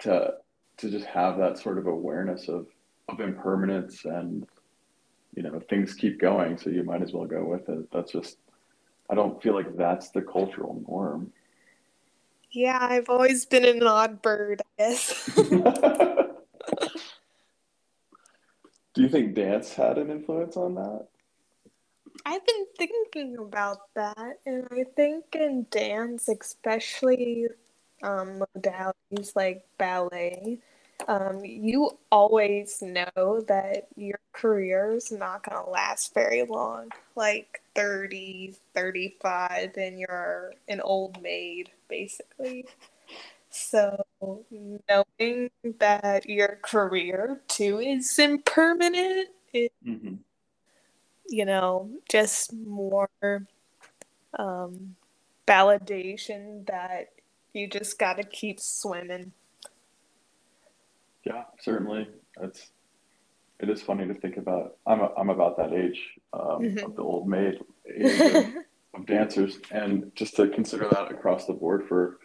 [0.00, 0.34] to
[0.76, 2.66] to just have that sort of awareness of
[3.08, 4.46] of impermanence and
[5.34, 8.38] you know things keep going so you might as well go with it that's just
[9.10, 11.32] i don't feel like that's the cultural norm.
[12.50, 15.30] Yeah i've always been an odd bird i guess.
[18.94, 21.06] Do you think dance had an influence on that?
[22.26, 27.46] I've been thinking about that, and I think in dance, especially
[28.02, 30.58] um, modalities like ballet,
[31.06, 36.88] um, you always know that your career is not going to last very long.
[37.14, 42.66] Like 30 35 and you're an old maid basically
[43.50, 44.04] so
[44.50, 50.14] knowing that your career too is impermanent is mm-hmm
[51.28, 53.10] you know, just more
[54.38, 54.96] um,
[55.46, 57.10] validation that
[57.52, 59.32] you just got to keep swimming.
[61.24, 62.08] Yeah, certainly.
[62.40, 62.70] It's
[63.60, 64.76] it is funny to think about.
[64.86, 66.00] I'm a, I'm about that age
[66.32, 66.84] um, mm-hmm.
[66.84, 68.54] of the old maid age of,
[68.94, 72.18] of dancers, and just to consider that across the board for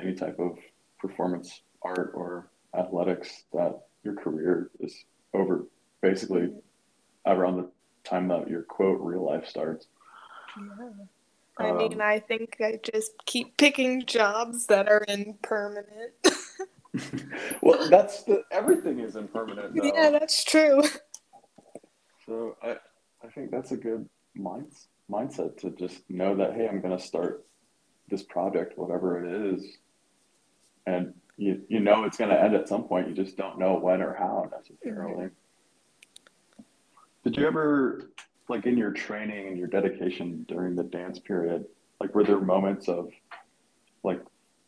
[0.00, 0.58] any type of
[0.98, 5.04] performance art or athletics, that your career is
[5.34, 5.66] over
[6.00, 7.30] basically mm-hmm.
[7.30, 7.70] around the
[8.04, 9.86] time that your quote real life starts.
[10.58, 10.88] Yeah.
[11.58, 16.12] I um, mean, I think I just keep picking jobs that are impermanent.
[17.62, 19.74] well, that's the everything is impermanent.
[19.74, 19.84] Though.
[19.84, 20.82] Yeah, that's true.
[22.26, 22.76] So I,
[23.24, 24.72] I think that's a good mind,
[25.10, 27.44] mindset to just know that hey, I'm going to start
[28.08, 29.64] this project, whatever it is,
[30.86, 33.08] and you you know it's going to end at some point.
[33.08, 35.24] You just don't know when or how necessarily.
[35.24, 36.62] Mm-hmm.
[37.24, 38.10] Did you ever,
[38.48, 41.66] like in your training and your dedication during the dance period,
[42.00, 43.10] like were there moments of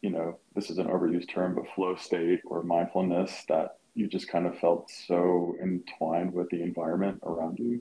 [0.04, 4.28] you know, this is an overused term, but flow state or mindfulness that you just
[4.28, 7.80] kind of felt so entwined with the environment around you?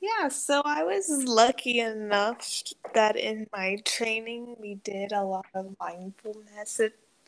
[0.00, 5.76] Yeah, so I was lucky enough that in my training we did a lot of
[5.80, 6.80] mindfulness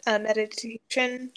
[0.07, 1.31] uh, meditation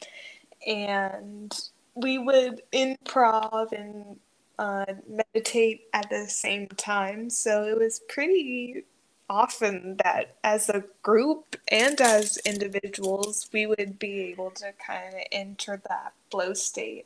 [0.66, 1.56] and
[1.94, 4.18] we would improv and
[4.58, 7.30] uh, meditate at the same time.
[7.30, 8.84] So it was pretty
[9.32, 15.22] often that as a group and as individuals, we would be able to kind of
[15.32, 17.06] enter that flow state.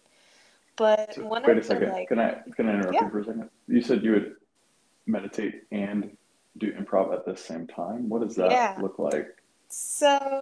[0.76, 1.92] But so, one wait a second.
[1.92, 3.06] like, can I can I interrupt yeah.
[3.06, 3.50] you for a second?
[3.68, 4.36] You said you would
[5.06, 6.18] meditate and
[6.58, 8.10] do improv at the same time.
[8.10, 8.78] What does that yeah.
[8.82, 9.42] look like?
[9.70, 10.42] So,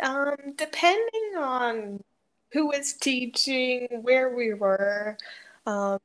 [0.00, 2.02] um, depending on
[2.52, 5.18] who was teaching, where we were,
[5.66, 5.98] um,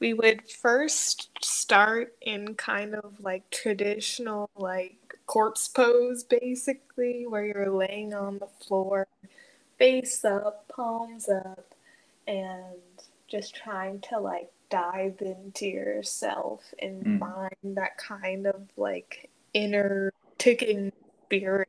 [0.00, 7.70] we would first start in kind of like traditional, like corpse pose, basically, where you're
[7.70, 9.06] laying on the floor,
[9.78, 11.74] face up, palms up,
[12.26, 12.80] and
[13.28, 17.20] just trying to like dive into yourself and mm.
[17.20, 20.92] find that kind of like inner ticking
[21.26, 21.68] spirit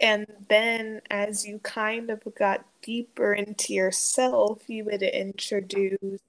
[0.00, 6.20] and then as you kind of got deeper into yourself, you would introduce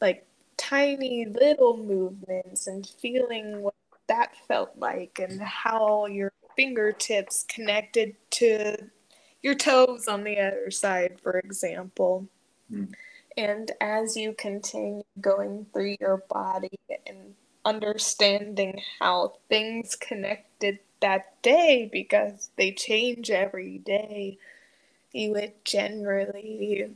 [0.00, 0.26] like
[0.56, 3.74] tiny little movements and feeling what
[4.08, 8.76] that felt like and how your fingertips connected to
[9.42, 12.26] your toes on the other side, for example.
[12.72, 12.92] Mm.
[13.36, 17.34] And as you continue going through your body and
[17.64, 24.38] understanding how things connected that day because they change every day
[25.12, 26.90] you would generally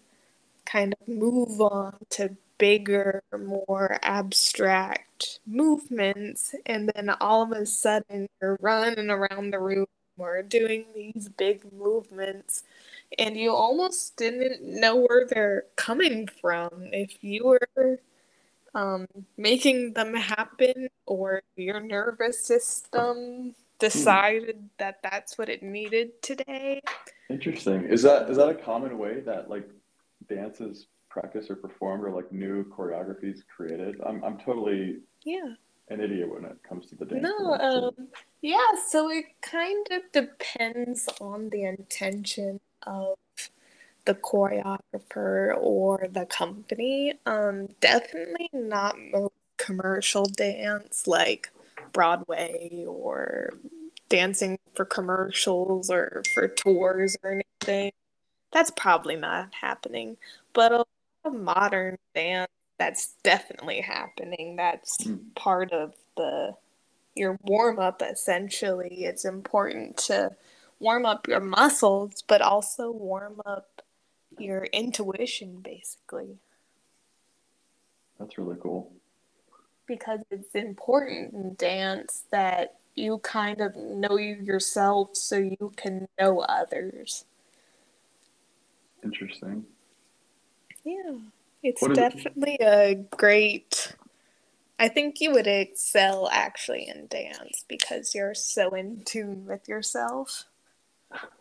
[0.65, 8.29] kind of move on to bigger, more abstract movements, and then all of a sudden
[8.41, 9.87] you're running around the room
[10.19, 12.63] or doing these big movements,
[13.19, 16.91] and you almost didn't know where they're coming from.
[16.93, 17.99] If you were
[18.75, 19.07] um,
[19.39, 26.83] making them happen, or your nervous system decided that that's what it needed today.
[27.31, 27.85] Interesting.
[27.85, 29.69] Is that is that a common way that like
[30.29, 34.01] dances practiced or performed or like new choreographies created?
[34.07, 35.55] I'm I'm totally yeah
[35.91, 37.23] an idiot when it comes to the dance.
[37.23, 38.09] No, um,
[38.41, 38.73] yeah.
[38.89, 43.19] So it kind of depends on the intention of
[44.05, 47.15] the choreographer or the company.
[47.27, 48.97] Um, definitely not
[49.57, 51.51] commercial dance like
[51.93, 53.51] Broadway or
[54.09, 57.93] dancing for commercials or for tours or anything.
[58.53, 60.17] That's probably not happening.
[60.53, 60.85] But a
[61.25, 64.57] of modern dance, that's definitely happening.
[64.57, 65.35] That's mm.
[65.35, 66.55] part of the
[67.15, 69.05] your warm up essentially.
[69.05, 70.31] It's important to
[70.79, 73.83] warm up your muscles, but also warm up
[74.39, 76.39] your intuition basically.
[78.19, 78.93] That's really cool.
[79.87, 86.41] Because it's important in dance that you kind of know yourself so you can know
[86.41, 87.25] others.
[89.03, 89.65] Interesting.
[90.85, 91.19] Yeah.
[91.63, 92.63] It's definitely it?
[92.63, 93.95] a great
[94.81, 100.45] I think you would excel actually in dance because you're so in tune with yourself.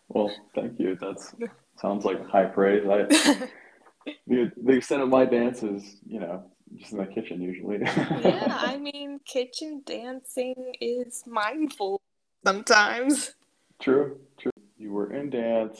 [0.10, 0.98] Well, thank you.
[1.00, 1.34] That's
[1.78, 2.84] sounds like high praise.
[2.86, 3.04] I
[4.28, 6.44] the, the extent of my dance is, you know,
[6.76, 7.78] just in the kitchen usually.
[8.22, 12.02] yeah, I mean, kitchen dancing is mindful
[12.46, 13.36] sometimes.
[13.82, 14.52] True, true.
[14.78, 15.80] You were in dance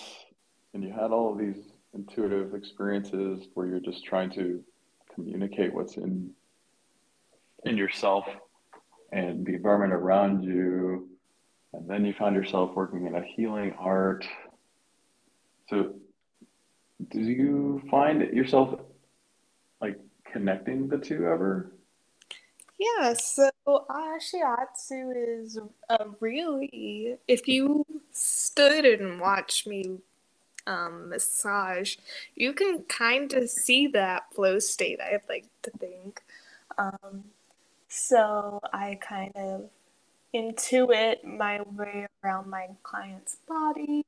[0.74, 1.62] and you had all of these
[1.94, 4.64] intuitive experiences where you're just trying to
[5.14, 6.32] communicate what's in
[7.66, 8.26] in yourself
[9.12, 11.10] and the environment around you.
[11.74, 14.26] And then you found yourself working in a healing art.
[15.70, 15.96] So
[17.10, 18.80] do you find yourself
[19.82, 19.98] like
[20.32, 21.72] connecting the two ever?
[22.80, 25.60] Yeah so ashiatsu is
[25.90, 30.00] a really if you stood and watched me
[30.70, 31.96] um, massage,
[32.36, 36.22] you can kind of see that flow state, I like to think.
[36.78, 37.26] Um,
[37.88, 39.70] so I kind of
[40.34, 44.06] intuit my way around my client's body.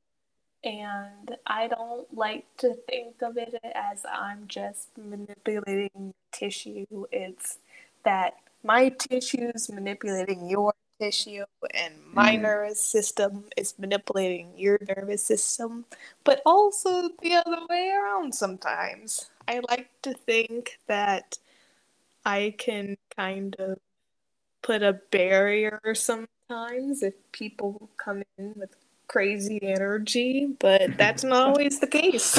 [0.64, 6.86] And I don't like to think of it as I'm just manipulating tissue.
[7.10, 7.58] It's
[8.04, 10.72] that my tissue is manipulating your
[11.02, 11.44] tissue
[11.74, 12.42] and my mm.
[12.42, 15.84] nervous system is manipulating your nervous system,
[16.22, 19.30] but also the other way around sometimes.
[19.48, 21.38] I like to think that
[22.24, 23.78] I can kind of
[24.62, 28.70] put a barrier sometimes if people come in with
[29.08, 32.38] crazy energy, but that's not always the case.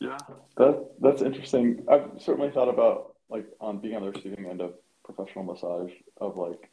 [0.00, 0.18] yeah,
[0.58, 1.82] that that's interesting.
[1.90, 6.36] I've certainly thought about like on being on the receiving end of professional massage of
[6.36, 6.70] like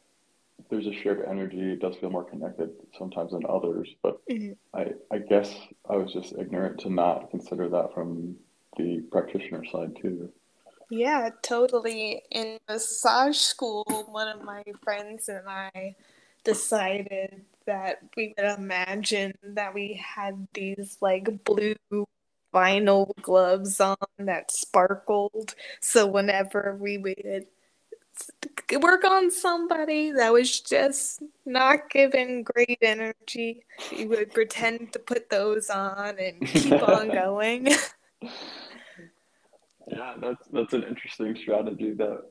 [0.70, 1.72] there's a shared energy.
[1.72, 4.52] It does feel more connected sometimes than others, but mm-hmm.
[4.74, 5.54] I I guess
[5.88, 8.36] I was just ignorant to not consider that from
[8.76, 10.30] the practitioner side too.
[10.90, 12.22] Yeah, totally.
[12.30, 15.96] In massage school, one of my friends and I
[16.44, 21.76] decided that we would imagine that we had these like blue
[22.52, 25.54] vinyl gloves on that sparkled.
[25.80, 27.46] So whenever we would
[28.80, 35.30] work on somebody that was just not giving great energy, you would pretend to put
[35.30, 37.68] those on and keep on going.
[39.88, 42.22] yeah, that's that's an interesting strategy that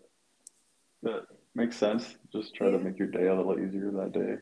[1.04, 1.26] that
[1.56, 2.16] makes sense.
[2.32, 2.78] Just try yeah.
[2.78, 4.36] to make your day a little easier that day.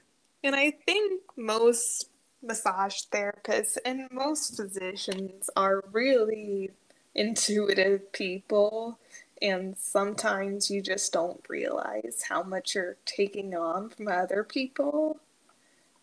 [0.43, 2.09] And I think most
[2.41, 6.71] massage therapists and most physicians are really
[7.15, 8.97] intuitive people
[9.41, 15.19] and sometimes you just don't realize how much you're taking on from other people.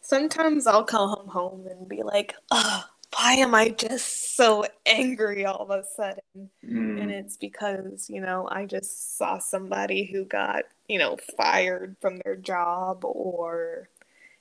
[0.01, 2.85] Sometimes I'll come home and be like, oh,
[3.17, 6.51] why am I just so angry all of a sudden?
[6.65, 7.03] Mm.
[7.03, 12.21] And it's because, you know, I just saw somebody who got, you know, fired from
[12.25, 13.89] their job or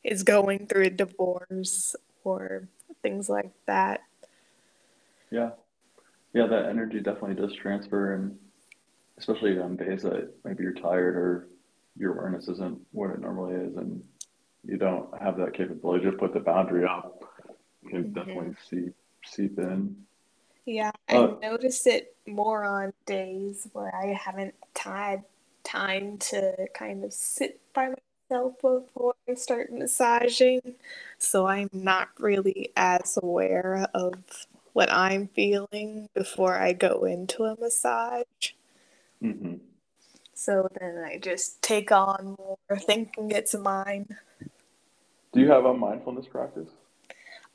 [0.03, 2.67] is going through a divorce or
[3.01, 4.01] things like that.
[5.31, 5.51] Yeah.
[6.33, 8.37] Yeah, that energy definitely does transfer and
[9.17, 11.47] especially on days that maybe you're tired or
[11.97, 14.03] your awareness isn't what it normally is and
[14.65, 17.23] you don't have that capability to put the boundary up
[17.89, 19.95] can definitely seep seep in.
[20.65, 25.23] Yeah, I Uh, notice it more on days where I haven't had
[25.63, 27.93] time to kind of sit by
[28.29, 30.75] myself before I start massaging.
[31.19, 37.55] So I'm not really as aware of what I'm feeling before I go into a
[37.59, 38.53] massage.
[39.33, 39.55] Hmm
[40.33, 44.07] So then I just take on more thinking it's mine.
[45.33, 46.69] Do you have a mindfulness practice?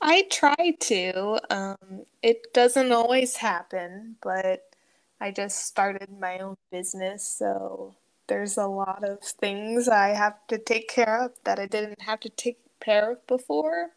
[0.01, 1.39] I try to.
[1.49, 4.63] Um, it doesn't always happen, but
[5.19, 7.95] I just started my own business, so
[8.27, 12.19] there's a lot of things I have to take care of that I didn't have
[12.21, 13.91] to take care of before.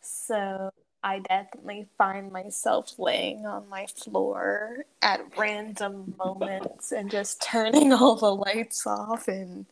[0.00, 0.70] So
[1.02, 8.16] I definitely find myself laying on my floor at random moments and just turning all
[8.16, 9.66] the lights off and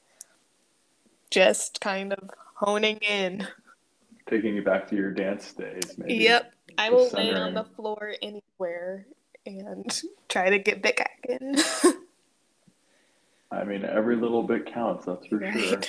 [1.31, 3.47] just kind of honing in.
[4.29, 6.25] Taking you back to your dance days, maybe.
[6.25, 9.07] Yep, I will lay on the floor anywhere
[9.45, 11.57] and try to get back in.
[13.51, 15.81] I mean, every little bit counts, that's for sure.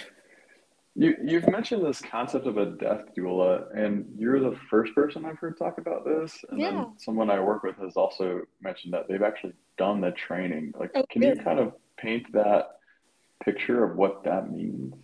[1.00, 5.38] You you've mentioned this concept of a death doula, and you're the first person I've
[5.38, 6.44] heard talk about this.
[6.50, 6.72] And Yeah.
[6.72, 10.74] then someone I work with has also mentioned that they've actually done the training.
[10.80, 12.80] Like, Oh, can you kind of paint that
[13.46, 14.96] picture of what that means?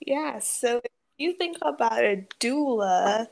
[0.00, 3.26] Yeah, so if you think about a doula,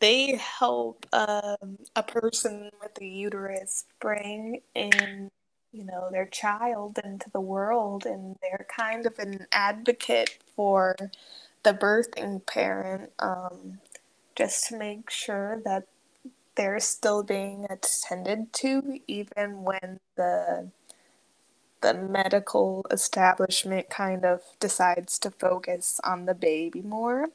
[0.00, 5.30] they help um, a person with a uterus bring in,
[5.72, 10.96] you know, their child into the world, and they're kind of an advocate for
[11.64, 13.80] the birthing parent, um,
[14.36, 15.86] just to make sure that
[16.56, 20.70] they're still being attended to, even when the
[21.80, 27.28] the medical establishment kind of decides to focus on the baby more.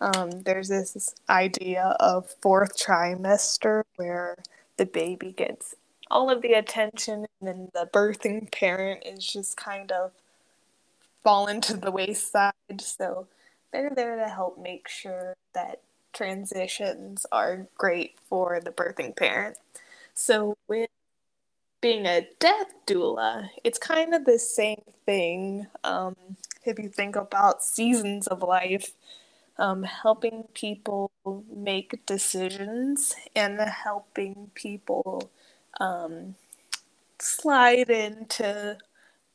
[0.00, 4.38] Um, there's this idea of fourth trimester where
[4.76, 5.74] the baby gets
[6.10, 10.12] all of the attention and the birthing parent is just kind of
[11.22, 12.52] fallen to the wayside.
[12.78, 13.26] So
[13.72, 15.80] they're there to help make sure that
[16.12, 19.56] transitions are great for the birthing parent.
[20.14, 20.90] So with
[21.80, 25.66] being a death doula, it's kind of the same thing.
[25.84, 26.16] Um,
[26.64, 28.92] if you think about seasons of life,
[29.58, 31.10] um, helping people
[31.54, 35.30] make decisions and helping people
[35.80, 36.34] um,
[37.20, 38.78] slide into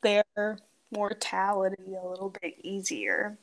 [0.04, 0.58] their
[0.91, 3.38] mortality a little bit easier.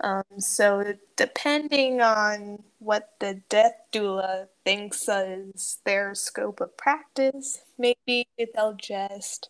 [0.00, 8.26] Um, so depending on what the death doula thinks is their scope of practice, maybe
[8.54, 9.48] they'll just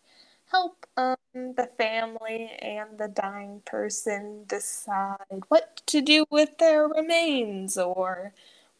[0.51, 7.77] help um, the family and the dying person decide what to do with their remains
[7.77, 8.33] or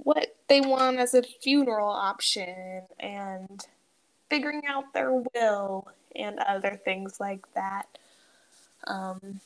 [0.03, 3.67] what they want as a funeral option and
[4.29, 7.87] figuring out their will and other things like that.
[8.85, 9.39] Um,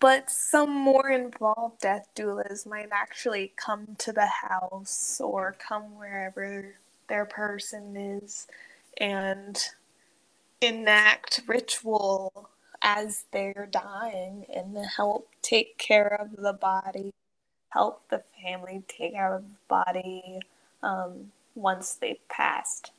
[0.00, 6.74] but some more involved death doulas might actually come to the house or come wherever
[7.08, 8.46] their person is
[8.98, 9.58] and
[10.60, 12.50] enact ritual
[12.82, 17.12] as they're dying and help take care of the body,
[17.72, 20.40] help the family take care of the body
[20.82, 22.92] um, once they've passed.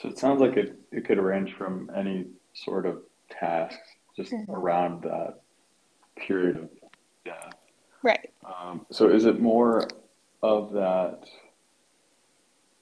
[0.00, 4.48] So it sounds like it, it could range from any sort of tasks just Mhm.
[4.48, 5.40] around that
[6.16, 6.70] period of
[7.24, 7.54] death.
[8.02, 8.32] Right.
[8.44, 9.86] Um, so is it more
[10.42, 11.28] of that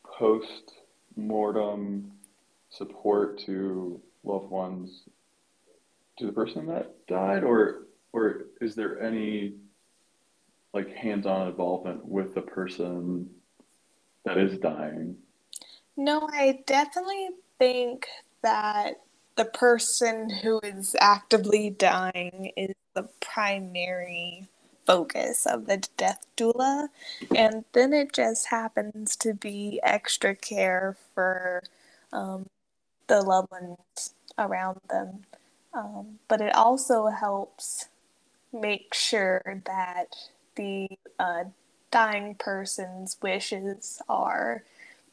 [0.04, 2.12] post-mortem
[2.70, 5.04] support to loved ones
[6.18, 9.54] to the person that died, or or is there any
[10.72, 13.28] like hands-on involvement with the person
[14.24, 15.16] that is dying?
[15.96, 18.06] No, I definitely think
[18.42, 19.00] that
[19.36, 24.48] the person who is actively dying is the primary
[24.86, 26.88] focus of the death doula.
[27.34, 31.62] And then it just happens to be extra care for
[32.12, 32.48] um,
[33.06, 35.24] the loved ones around them.
[35.72, 37.88] Um, but it also helps
[38.52, 40.16] make sure that
[40.56, 40.88] the
[41.18, 41.44] uh,
[41.90, 44.62] dying person's wishes are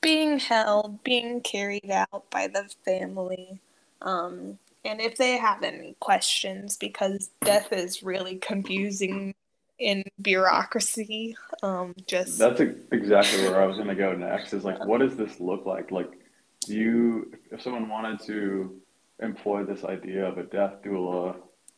[0.02, 3.60] being held, being carried out by the family.
[4.02, 9.36] Um, and if they have any questions, because death is really confusing
[9.80, 14.54] in bureaucracy, um, just That's exactly where I was going to go next.
[14.54, 15.92] Is like, what does this look like?
[15.92, 16.12] Like,
[16.66, 18.80] do you, if someone wanted to
[19.20, 21.36] employ this idea of a death doula,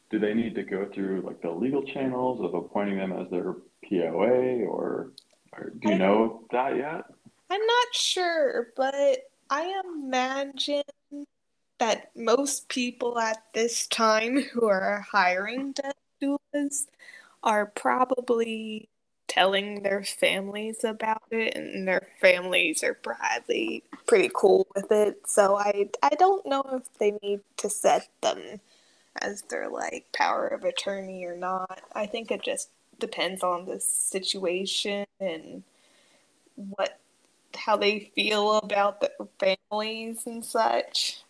[0.09, 3.55] do they need to go through like the legal channels of appointing them as their
[3.87, 5.11] POA, or
[5.53, 7.03] Or do you know that yet?
[7.49, 10.83] I'm not sure, but I imagine
[11.79, 16.87] that most people at this time who are hiring death doulas
[17.43, 18.89] are probably
[19.27, 25.21] telling their families about it and their families are probably pretty cool with it.
[25.27, 28.59] So I I don't know if they need to set them
[29.21, 31.81] as their like power of attorney or not.
[31.93, 35.63] I think it just depends on the situation and
[36.55, 36.99] what
[37.55, 41.21] how they feel about their families and such.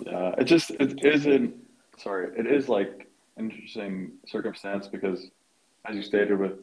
[0.00, 1.54] Yeah, it just it isn't.
[1.98, 5.30] Sorry, it is like interesting circumstance because,
[5.84, 6.58] as you stated, with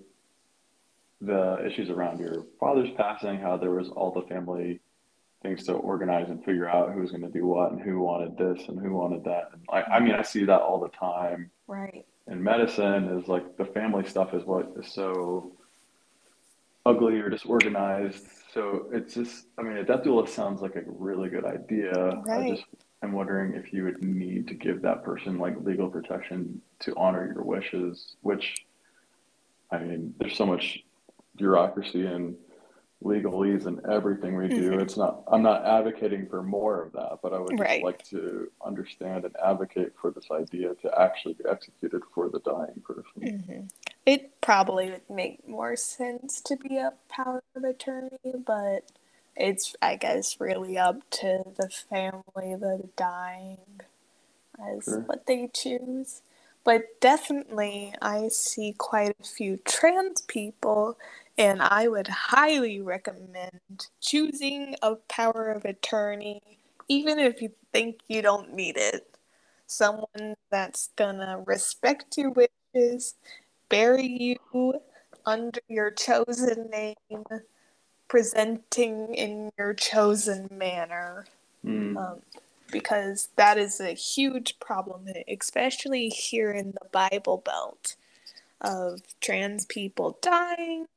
[1.21, 4.79] the issues around your father's passing, how there was all the family
[5.41, 8.37] things to organize and figure out who was going to do what and who wanted
[8.37, 9.49] this and who wanted that.
[9.53, 11.51] And I, I mean, I see that all the time.
[11.67, 12.05] Right.
[12.27, 15.53] In medicine, is like the family stuff is what is so
[16.85, 18.25] ugly or disorganized.
[18.53, 21.93] So it's just, I mean, a death doula sounds like a really good idea.
[21.93, 22.55] I Right.
[22.55, 22.65] just
[23.03, 27.31] am wondering if you would need to give that person like legal protection to honor
[27.31, 28.65] your wishes, which,
[29.71, 30.83] I mean, there's so much
[31.35, 32.35] bureaucracy and
[33.03, 34.79] legalese and everything we do.
[34.79, 37.79] hmm It's not, I'm not advocating for more of that, but I would Right.
[37.79, 42.81] like to understand and advocate for this idea to actually be executed for the dying
[42.85, 43.21] person.
[43.21, 43.61] hmm
[44.05, 48.89] It probably would make more sense to be a power of attorney, but
[49.35, 53.81] it's, I guess, really up to the family, the dying,
[54.59, 55.05] as Sure.
[55.05, 56.21] what they choose.
[56.63, 60.97] But definitely, I see quite a few trans people,
[61.37, 66.41] and I would highly recommend choosing a power of attorney,
[66.87, 69.15] even if you think you don't need it.
[69.67, 73.15] Someone that's gonna respect your wishes,
[73.69, 74.81] bury you
[75.25, 76.95] under your chosen name,
[78.07, 81.25] presenting in your chosen manner.
[81.65, 82.21] Mm, Um,
[82.71, 87.95] because that is a huge problem, especially here in the Bible Belt,
[88.61, 90.87] of trans people dying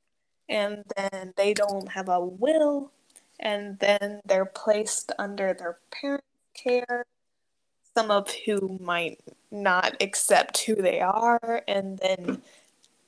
[0.50, 2.92] and then they don't have a will
[3.38, 7.06] and then they're placed under their parents' care,
[7.94, 9.18] some of who might
[9.50, 12.42] not accept who they are, and then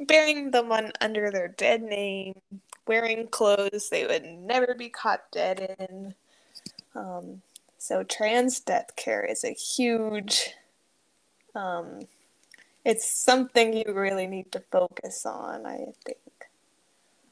[0.01, 2.41] burying them on, under their dead name,
[2.87, 6.15] wearing clothes they would never be caught dead in.
[6.95, 7.43] Um,
[7.77, 10.51] so trans death care is a huge,
[11.55, 12.01] um,
[12.85, 16.22] it's something you really need to focus on, I think.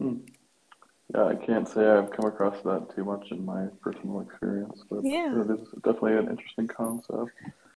[0.01, 0.17] Hmm.
[1.15, 5.05] Yeah, I can't say I've come across that too much in my personal experience, but
[5.05, 5.41] Yeah.
[5.41, 7.33] it is definitely an interesting concept.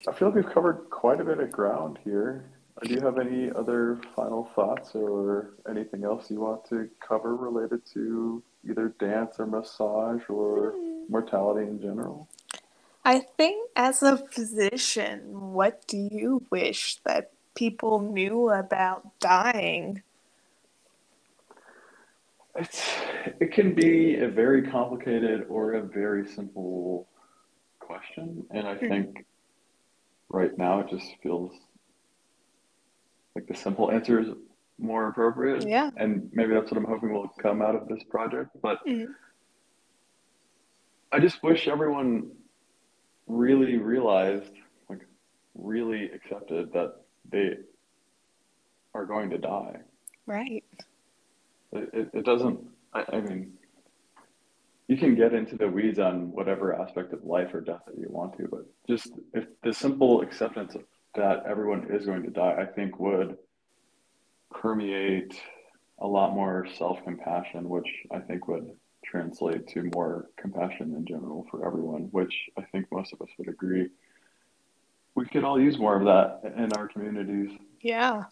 [0.08, 2.44] I feel like we've covered quite a bit of ground here.
[2.84, 7.86] Do you have any other final thoughts or anything else you want to cover related
[7.94, 11.04] to either dance or massage or Hmm.
[11.10, 12.28] mortality in general?
[13.06, 20.04] I think as a physician, what do you wish that people knew about dying?
[22.56, 23.00] It's
[23.40, 27.08] it can be a very complicated or a very simple
[27.80, 28.90] question, and I Mhm.
[28.90, 29.26] think
[30.30, 31.58] right now it just feels
[33.36, 34.30] like the simple answer is
[34.78, 35.92] more appropriate, Yeah.
[35.98, 38.50] and maybe that's what I'm hoping will come out of this project.
[38.62, 39.16] But Mhm.
[41.12, 42.32] I just wish everyone
[43.28, 44.54] really realized,
[44.90, 45.06] like,
[45.54, 47.58] really accepted that they
[48.94, 49.82] are going to die.
[50.26, 50.64] Right.
[51.74, 52.60] It, it, doesn't,
[52.94, 53.54] I, I mean,
[54.88, 58.08] you can get into the weeds on whatever aspect of life or death that you
[58.10, 60.76] want to, but just if the simple acceptance
[61.16, 63.38] that everyone is going to die, I think would
[64.54, 65.40] permeate
[66.00, 68.72] a lot more self-compassion, which I think would
[69.06, 73.48] translate to more compassion in general for everyone, which I think most of us would
[73.48, 73.90] agree.
[75.16, 77.58] We could all use more of that in our communities.
[77.82, 78.24] Yeah.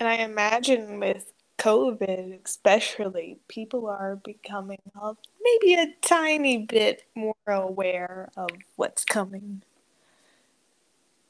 [0.00, 7.34] And I imagine with COVID, especially, people are becoming a, maybe a tiny bit more
[7.46, 9.62] aware of what's coming.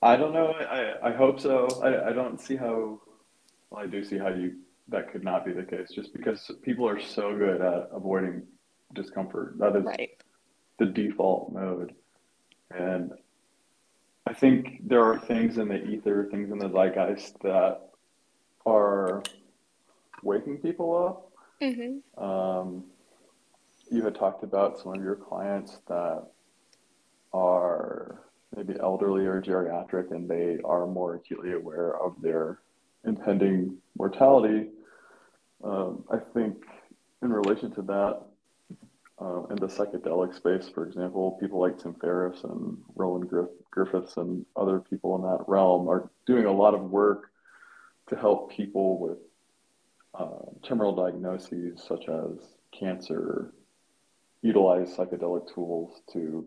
[0.03, 0.53] I don't know.
[0.53, 1.67] I, I hope so.
[1.83, 3.01] I, I don't see how,
[3.71, 4.57] well, I do see how you
[4.91, 8.43] that could not be the case just because people are so good at avoiding
[8.95, 9.59] discomfort.
[9.59, 10.17] That is Right.
[10.79, 11.95] the default mode.
[12.71, 13.13] And
[14.27, 17.81] I think there are things in the ether, things in the zeitgeist that
[18.65, 19.23] are
[20.23, 21.33] waking people up.
[21.61, 22.23] Mm-hmm.
[22.23, 22.85] Um,
[23.91, 26.25] you had talked about some of your clients that
[27.33, 28.23] are
[28.57, 32.61] maybe elderly or geriatric and they are more acutely aware of their
[33.05, 34.69] impending mortality.
[35.63, 36.65] Um, I think
[37.23, 38.23] in relation to that,
[39.21, 43.29] uh, in the psychedelic space, for example, people like Tim Ferriss and Roland
[43.71, 47.33] Griffiths and other people in that realm are doing a lot of work
[48.09, 49.19] to help people with
[50.15, 52.39] uh, terminal diagnoses such as
[52.79, 53.53] cancer
[54.43, 56.47] utilize psychedelic tools to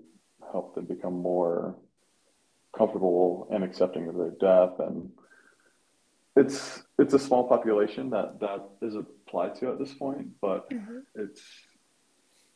[0.52, 1.76] help them become more
[2.76, 5.10] comfortable and accepting of their death and
[6.36, 11.00] it's it's a small population that that is applied to at this point but mm-hmm.
[11.16, 11.42] it's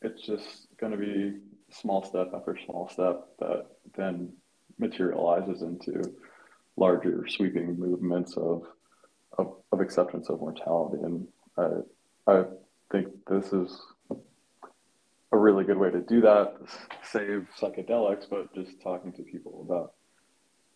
[0.02, 1.38] it's just going to be
[1.72, 3.66] small step after small step that
[3.98, 4.32] then
[4.80, 6.02] materializes into
[6.78, 8.64] larger sweeping movements of
[9.38, 11.28] of, of acceptance of mortality and
[11.58, 12.44] I I
[12.92, 13.80] think this is
[15.32, 16.56] a really good way to do that
[17.04, 19.94] save psychedelics but just talking to people about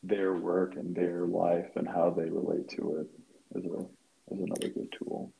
[0.03, 3.85] their work and their life and how they relate to it is a
[4.31, 5.31] is another good tool.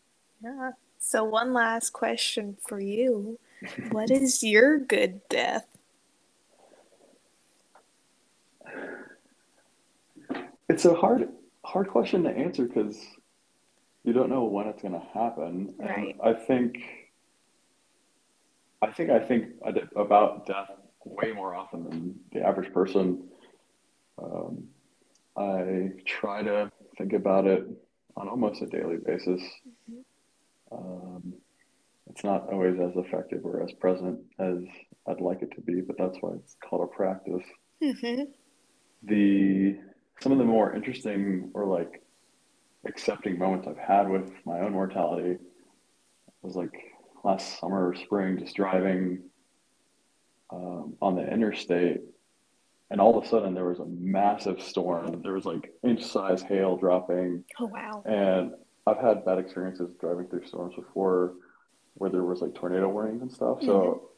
[0.43, 0.72] Yeah.
[0.99, 3.39] So one last question for you.
[3.91, 5.67] what is your good death?
[10.67, 11.30] It's a hard
[11.70, 12.97] hard question to answer because
[14.03, 15.74] you don't know when it's going to happen.
[15.78, 16.15] Right.
[16.20, 16.78] And I think
[18.82, 19.45] I think I think
[19.95, 20.72] about death
[21.05, 23.24] way more often than the average person.
[24.22, 24.67] Um,
[25.38, 27.65] I try to think about it
[28.17, 29.41] on almost a daily basis.
[29.91, 30.76] Mm-hmm.
[30.76, 31.34] Um,
[32.09, 34.57] it's not always as effective or as present as
[35.07, 37.45] I'd like it to be, but that's why it's called a practice.
[37.82, 38.24] Mm-hmm.
[39.03, 39.78] The
[40.22, 42.01] some of the more interesting or like
[42.86, 45.38] accepting moments I've had with my own mortality
[46.41, 46.74] was like
[47.24, 49.24] last summer or spring, just driving
[50.51, 52.01] um, on the interstate
[52.91, 55.22] and all of a sudden there was a massive storm.
[55.22, 57.43] There was like inch size hail dropping.
[57.59, 58.03] Oh wow!
[58.05, 58.53] And
[58.88, 61.34] I've had bad experiences driving through storms before,
[61.95, 63.57] where there was like tornado warnings and stuff.
[63.57, 63.67] Mm-hmm.
[63.67, 64.09] So,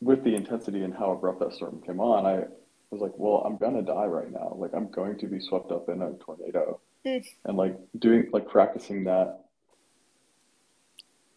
[0.00, 2.44] with the intensity and how abrupt that storm came on, I
[2.90, 4.54] was like, well, I'm gonna die right now.
[4.56, 7.24] Like I'm going to be swept up in a tornado, mm.
[7.44, 9.44] and like doing like practicing that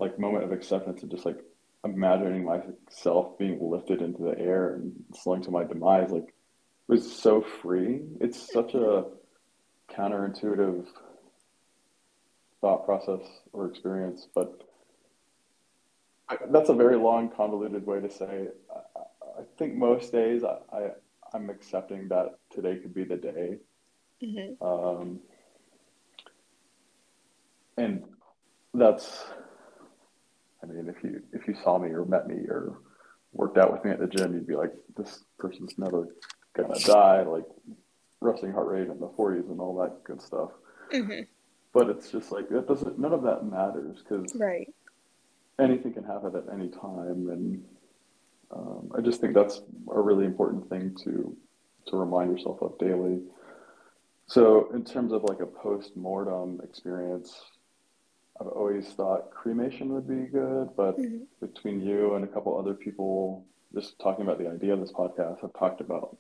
[0.02, 1.38] like moment of acceptance and just like
[1.86, 6.34] imagining myself being lifted into the air and slung to my demise like
[6.88, 9.06] was so free it's such a
[9.92, 10.86] counterintuitive
[12.60, 13.22] thought process
[13.54, 14.64] or experience but
[16.30, 19.00] I, that's a very long convoluted way to say I,
[19.40, 20.90] I think most days I, I
[21.34, 23.58] i'm accepting that today could be the day
[24.24, 24.64] mm-hmm.
[24.64, 25.20] um,
[27.78, 28.04] and
[28.74, 29.26] that's
[30.64, 32.78] I mean, if you if you saw me or met me or
[33.34, 36.08] worked out with me at the gym, you'd be like, this person's never
[36.56, 37.24] gonna die.
[37.24, 37.46] Like
[38.20, 40.52] resting heart rate in the 40s and all that good stuff.
[40.94, 41.24] Mm-hmm.
[41.74, 43.00] But it's just like that doesn't.
[43.00, 44.72] None of that matters because right.
[45.60, 47.64] anything can happen at any time, and
[48.54, 51.36] um, I just think that's a really important thing to
[51.88, 53.22] to remind yourself of daily.
[54.28, 57.42] So, in terms of like a post mortem experience,
[58.40, 61.24] I've always thought cremation would be good, but mm-hmm.
[61.46, 65.44] between you and a couple other people just talking about the idea of this podcast,
[65.44, 66.18] I've talked about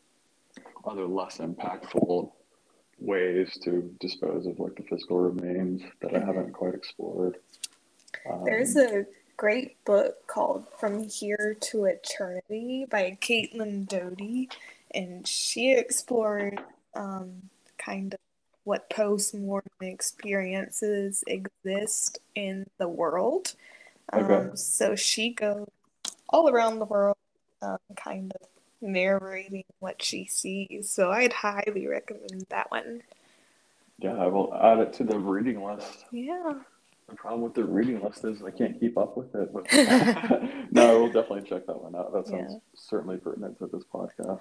[0.85, 2.31] other less impactful
[2.99, 6.23] ways to dispose of like the physical remains that mm-hmm.
[6.23, 7.37] I haven't quite explored.
[8.29, 9.05] Um, There's a
[9.41, 14.49] great book called From Here to Eternity by Caitlin Doughty,
[14.93, 16.61] and she explored
[16.93, 18.19] um, kind of
[18.65, 23.55] what post mortem experiences exist in the world.
[24.13, 24.31] Okay.
[24.31, 25.67] Um, so she goes
[26.29, 27.17] all around the world,
[27.63, 28.47] um, kind of
[28.79, 30.91] narrating what she sees.
[30.91, 33.01] So I'd highly recommend that one.
[33.97, 36.05] Yeah, I will add it to the reading list.
[36.11, 36.59] Yeah.
[37.11, 39.53] The problem with the reading list is I can't keep up with it.
[39.53, 39.67] But
[40.71, 42.13] no, I will definitely check that one out.
[42.13, 42.59] That sounds yeah.
[42.73, 44.39] certainly pertinent to this podcast.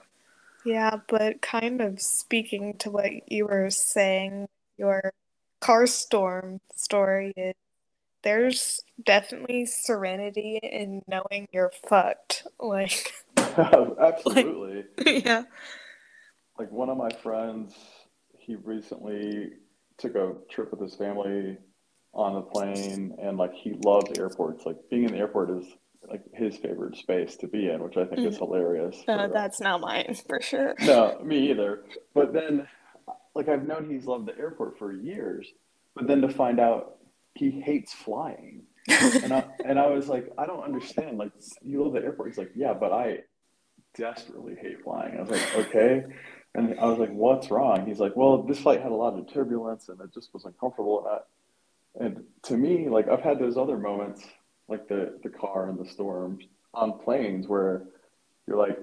[0.64, 4.48] Yeah, but kind of speaking to what you were saying,
[4.78, 5.12] your
[5.58, 7.54] car storm story is
[8.22, 12.46] there's definitely serenity in knowing you're fucked.
[12.60, 13.12] Like
[13.48, 14.84] absolutely.
[14.98, 15.42] Like, yeah.
[16.56, 17.74] Like one of my friends,
[18.38, 19.54] he recently
[19.98, 21.56] took a trip with his family
[22.12, 24.66] on the plane and like he loves airports.
[24.66, 25.66] Like being in the airport is
[26.08, 28.28] like his favorite space to be in, which I think mm-hmm.
[28.28, 28.96] is hilarious.
[29.06, 30.74] Uh, that's not mine for sure.
[30.80, 31.84] No, me either.
[32.14, 32.66] But then,
[33.34, 35.46] like I've known he's loved the airport for years,
[35.94, 36.96] but then to find out
[37.34, 41.18] he hates flying, and I and I was like, I don't understand.
[41.18, 41.32] Like
[41.62, 42.28] you love the airport.
[42.28, 43.20] He's like, yeah, but I
[43.94, 45.16] desperately hate flying.
[45.16, 46.04] I was like, okay.
[46.54, 47.86] And I was like, what's wrong?
[47.86, 50.98] He's like, well, this flight had a lot of turbulence and it just was uncomfortable.
[50.98, 51.18] And, I,
[51.98, 54.22] and to me, like I've had those other moments
[54.68, 57.82] like the the car and the storms on planes where
[58.46, 58.78] you're like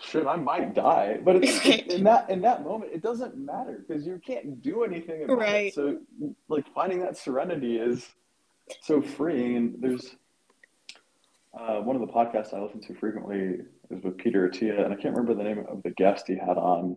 [0.00, 1.18] shit i might die.
[1.22, 5.24] But it's, in that in that moment it doesn't matter because you can't do anything
[5.24, 5.66] about Right.
[5.66, 5.98] it so
[6.48, 8.06] like finding that serenity is
[8.80, 9.56] so freeing.
[9.56, 10.14] And there's
[11.58, 13.58] uh, one of the podcasts i listen to frequently
[13.90, 16.56] is with peter attia and i can't remember the name of the guest he had
[16.58, 16.96] on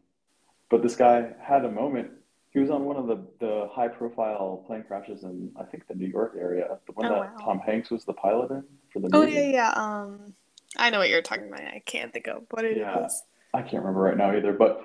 [0.70, 2.12] but this guy had a moment
[2.52, 5.96] he was on one of the, the high profile plane crashes in i think the
[5.96, 7.46] new york area the one Oh, that wow.
[7.46, 9.38] tom hanks was the pilot in for the Movie.
[9.38, 9.72] Oh yeah, yeah.
[9.76, 10.34] Um,
[10.78, 11.62] I know what you're talking about.
[11.62, 12.78] I can't think of what it is.
[12.80, 13.08] Yeah.
[13.54, 14.82] I can't remember right now either, but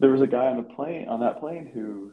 [0.00, 2.12] there was a guy on the plane on that plane who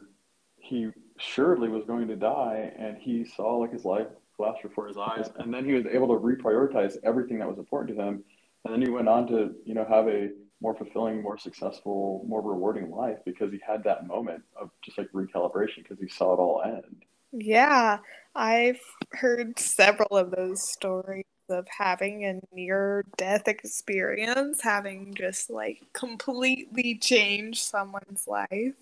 [0.58, 4.96] he surely was going to die, and he saw like his life flash before his
[4.96, 8.22] eyes, and then he was able to reprioritize everything that was important to him,
[8.64, 10.30] and then he went on to you know have a
[10.60, 15.10] more fulfilling, more successful, more rewarding life because he had that moment of just like
[15.12, 17.04] recalibration because he saw it all end.
[17.32, 17.98] Yeah,
[18.34, 18.80] I've
[19.12, 26.96] heard several of those stories of having a near death experience, having just like completely
[26.96, 28.74] changed someone's life.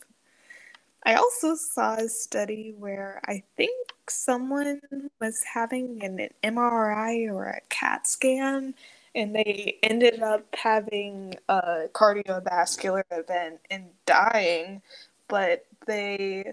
[1.05, 3.75] I also saw a study where I think
[4.09, 4.81] someone
[5.21, 8.75] was having an MRI or a CAT scan,
[9.15, 14.83] and they ended up having a cardiovascular event and dying,
[15.29, 16.47] but they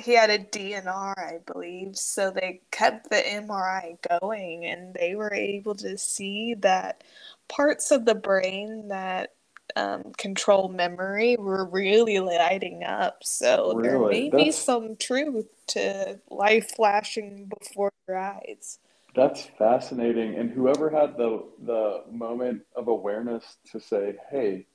[0.00, 5.34] he had a DNR, I believe, so they kept the MRI going and they were
[5.34, 7.04] able to see that
[7.48, 9.34] parts of the brain that
[9.76, 13.18] um, control memory were really lighting up.
[13.24, 14.00] So there Really?
[14.00, 18.78] may be some truth to life flashing before your eyes.
[19.18, 20.36] That's fascinating.
[20.38, 24.66] And whoever had the the moment of awareness to say, "Hey,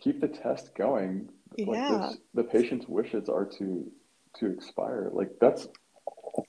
[0.00, 2.08] keep the test going," like Yeah.
[2.08, 3.66] this, the patient's wishes are to
[4.38, 5.10] to expire.
[5.12, 5.68] Like that's.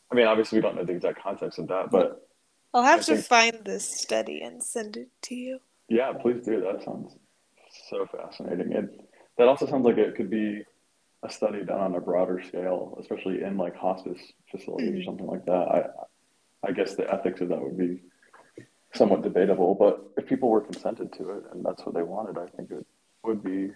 [0.09, 2.25] I mean, obviously, we don't know the exact context of that, but
[2.73, 5.59] I'll have I to think- find this study and send it to you.
[5.89, 6.61] yeah, please do.
[6.61, 7.17] That sounds
[7.89, 8.71] so fascinating.
[8.71, 8.85] It
[9.37, 10.63] that also sounds like it could be
[11.23, 15.05] a study done on a broader scale, especially in like hospice facilities or Mhm.
[15.05, 15.65] something like that.
[15.77, 15.89] I
[16.65, 18.01] I guess the ethics of that would be
[18.93, 22.47] somewhat debatable, but if people were consented to it and that's what they wanted, I
[22.55, 22.85] think it
[23.23, 23.71] would be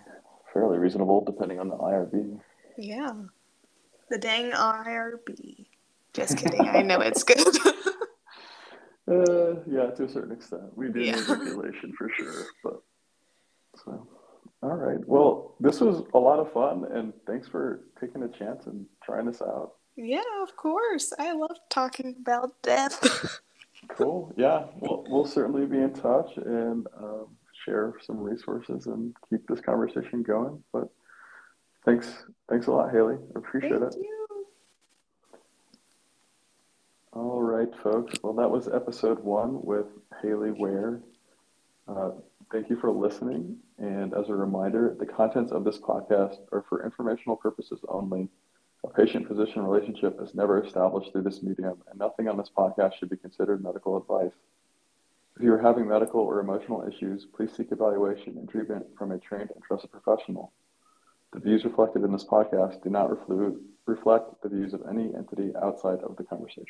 [0.54, 2.40] fairly reasonable depending on the IRB.
[2.78, 3.14] Yeah.
[4.10, 5.68] The dang IRB.
[6.14, 6.62] Just kidding.
[6.62, 7.38] I know it's good.
[9.08, 12.46] Uh, yeah, to a certain extent, we do need regulation for sure.
[12.64, 12.82] But
[13.84, 14.08] so,
[14.64, 14.98] all right.
[15.08, 19.28] Well, this was a lot of fun, and thanks for taking a chance and trying
[19.28, 19.74] this out.
[19.96, 21.14] Yeah, of course.
[21.18, 23.40] I love talking about death.
[23.90, 24.34] Cool.
[24.36, 24.66] Yeah.
[24.80, 27.28] Well, we'll certainly be in touch and um,
[27.66, 30.64] share some resources and keep this conversation going.
[30.74, 30.90] But
[31.86, 33.16] thanks, thanks a lot, Hayley.
[33.36, 34.00] I appreciate Thank it.
[34.02, 34.28] you.
[37.14, 38.16] All right, folks.
[38.24, 39.86] Well, that was episode one with
[40.22, 41.02] Hayley Ware.
[41.88, 42.12] Uh,
[42.52, 43.58] thank you for listening.
[43.78, 48.30] And as a reminder, the contents of this podcast are for informational purposes only.
[48.86, 52.94] A patient physician relationship is never established through this medium, and nothing on this podcast
[52.94, 54.36] should be considered medical advice.
[55.36, 59.18] If you are having medical or emotional issues, please seek evaluation and treatment from a
[59.18, 60.54] trained and trusted professional.
[61.34, 65.52] The views reflected in this podcast do not reflu- reflect the views of any entity
[65.62, 66.66] outside of the conversation.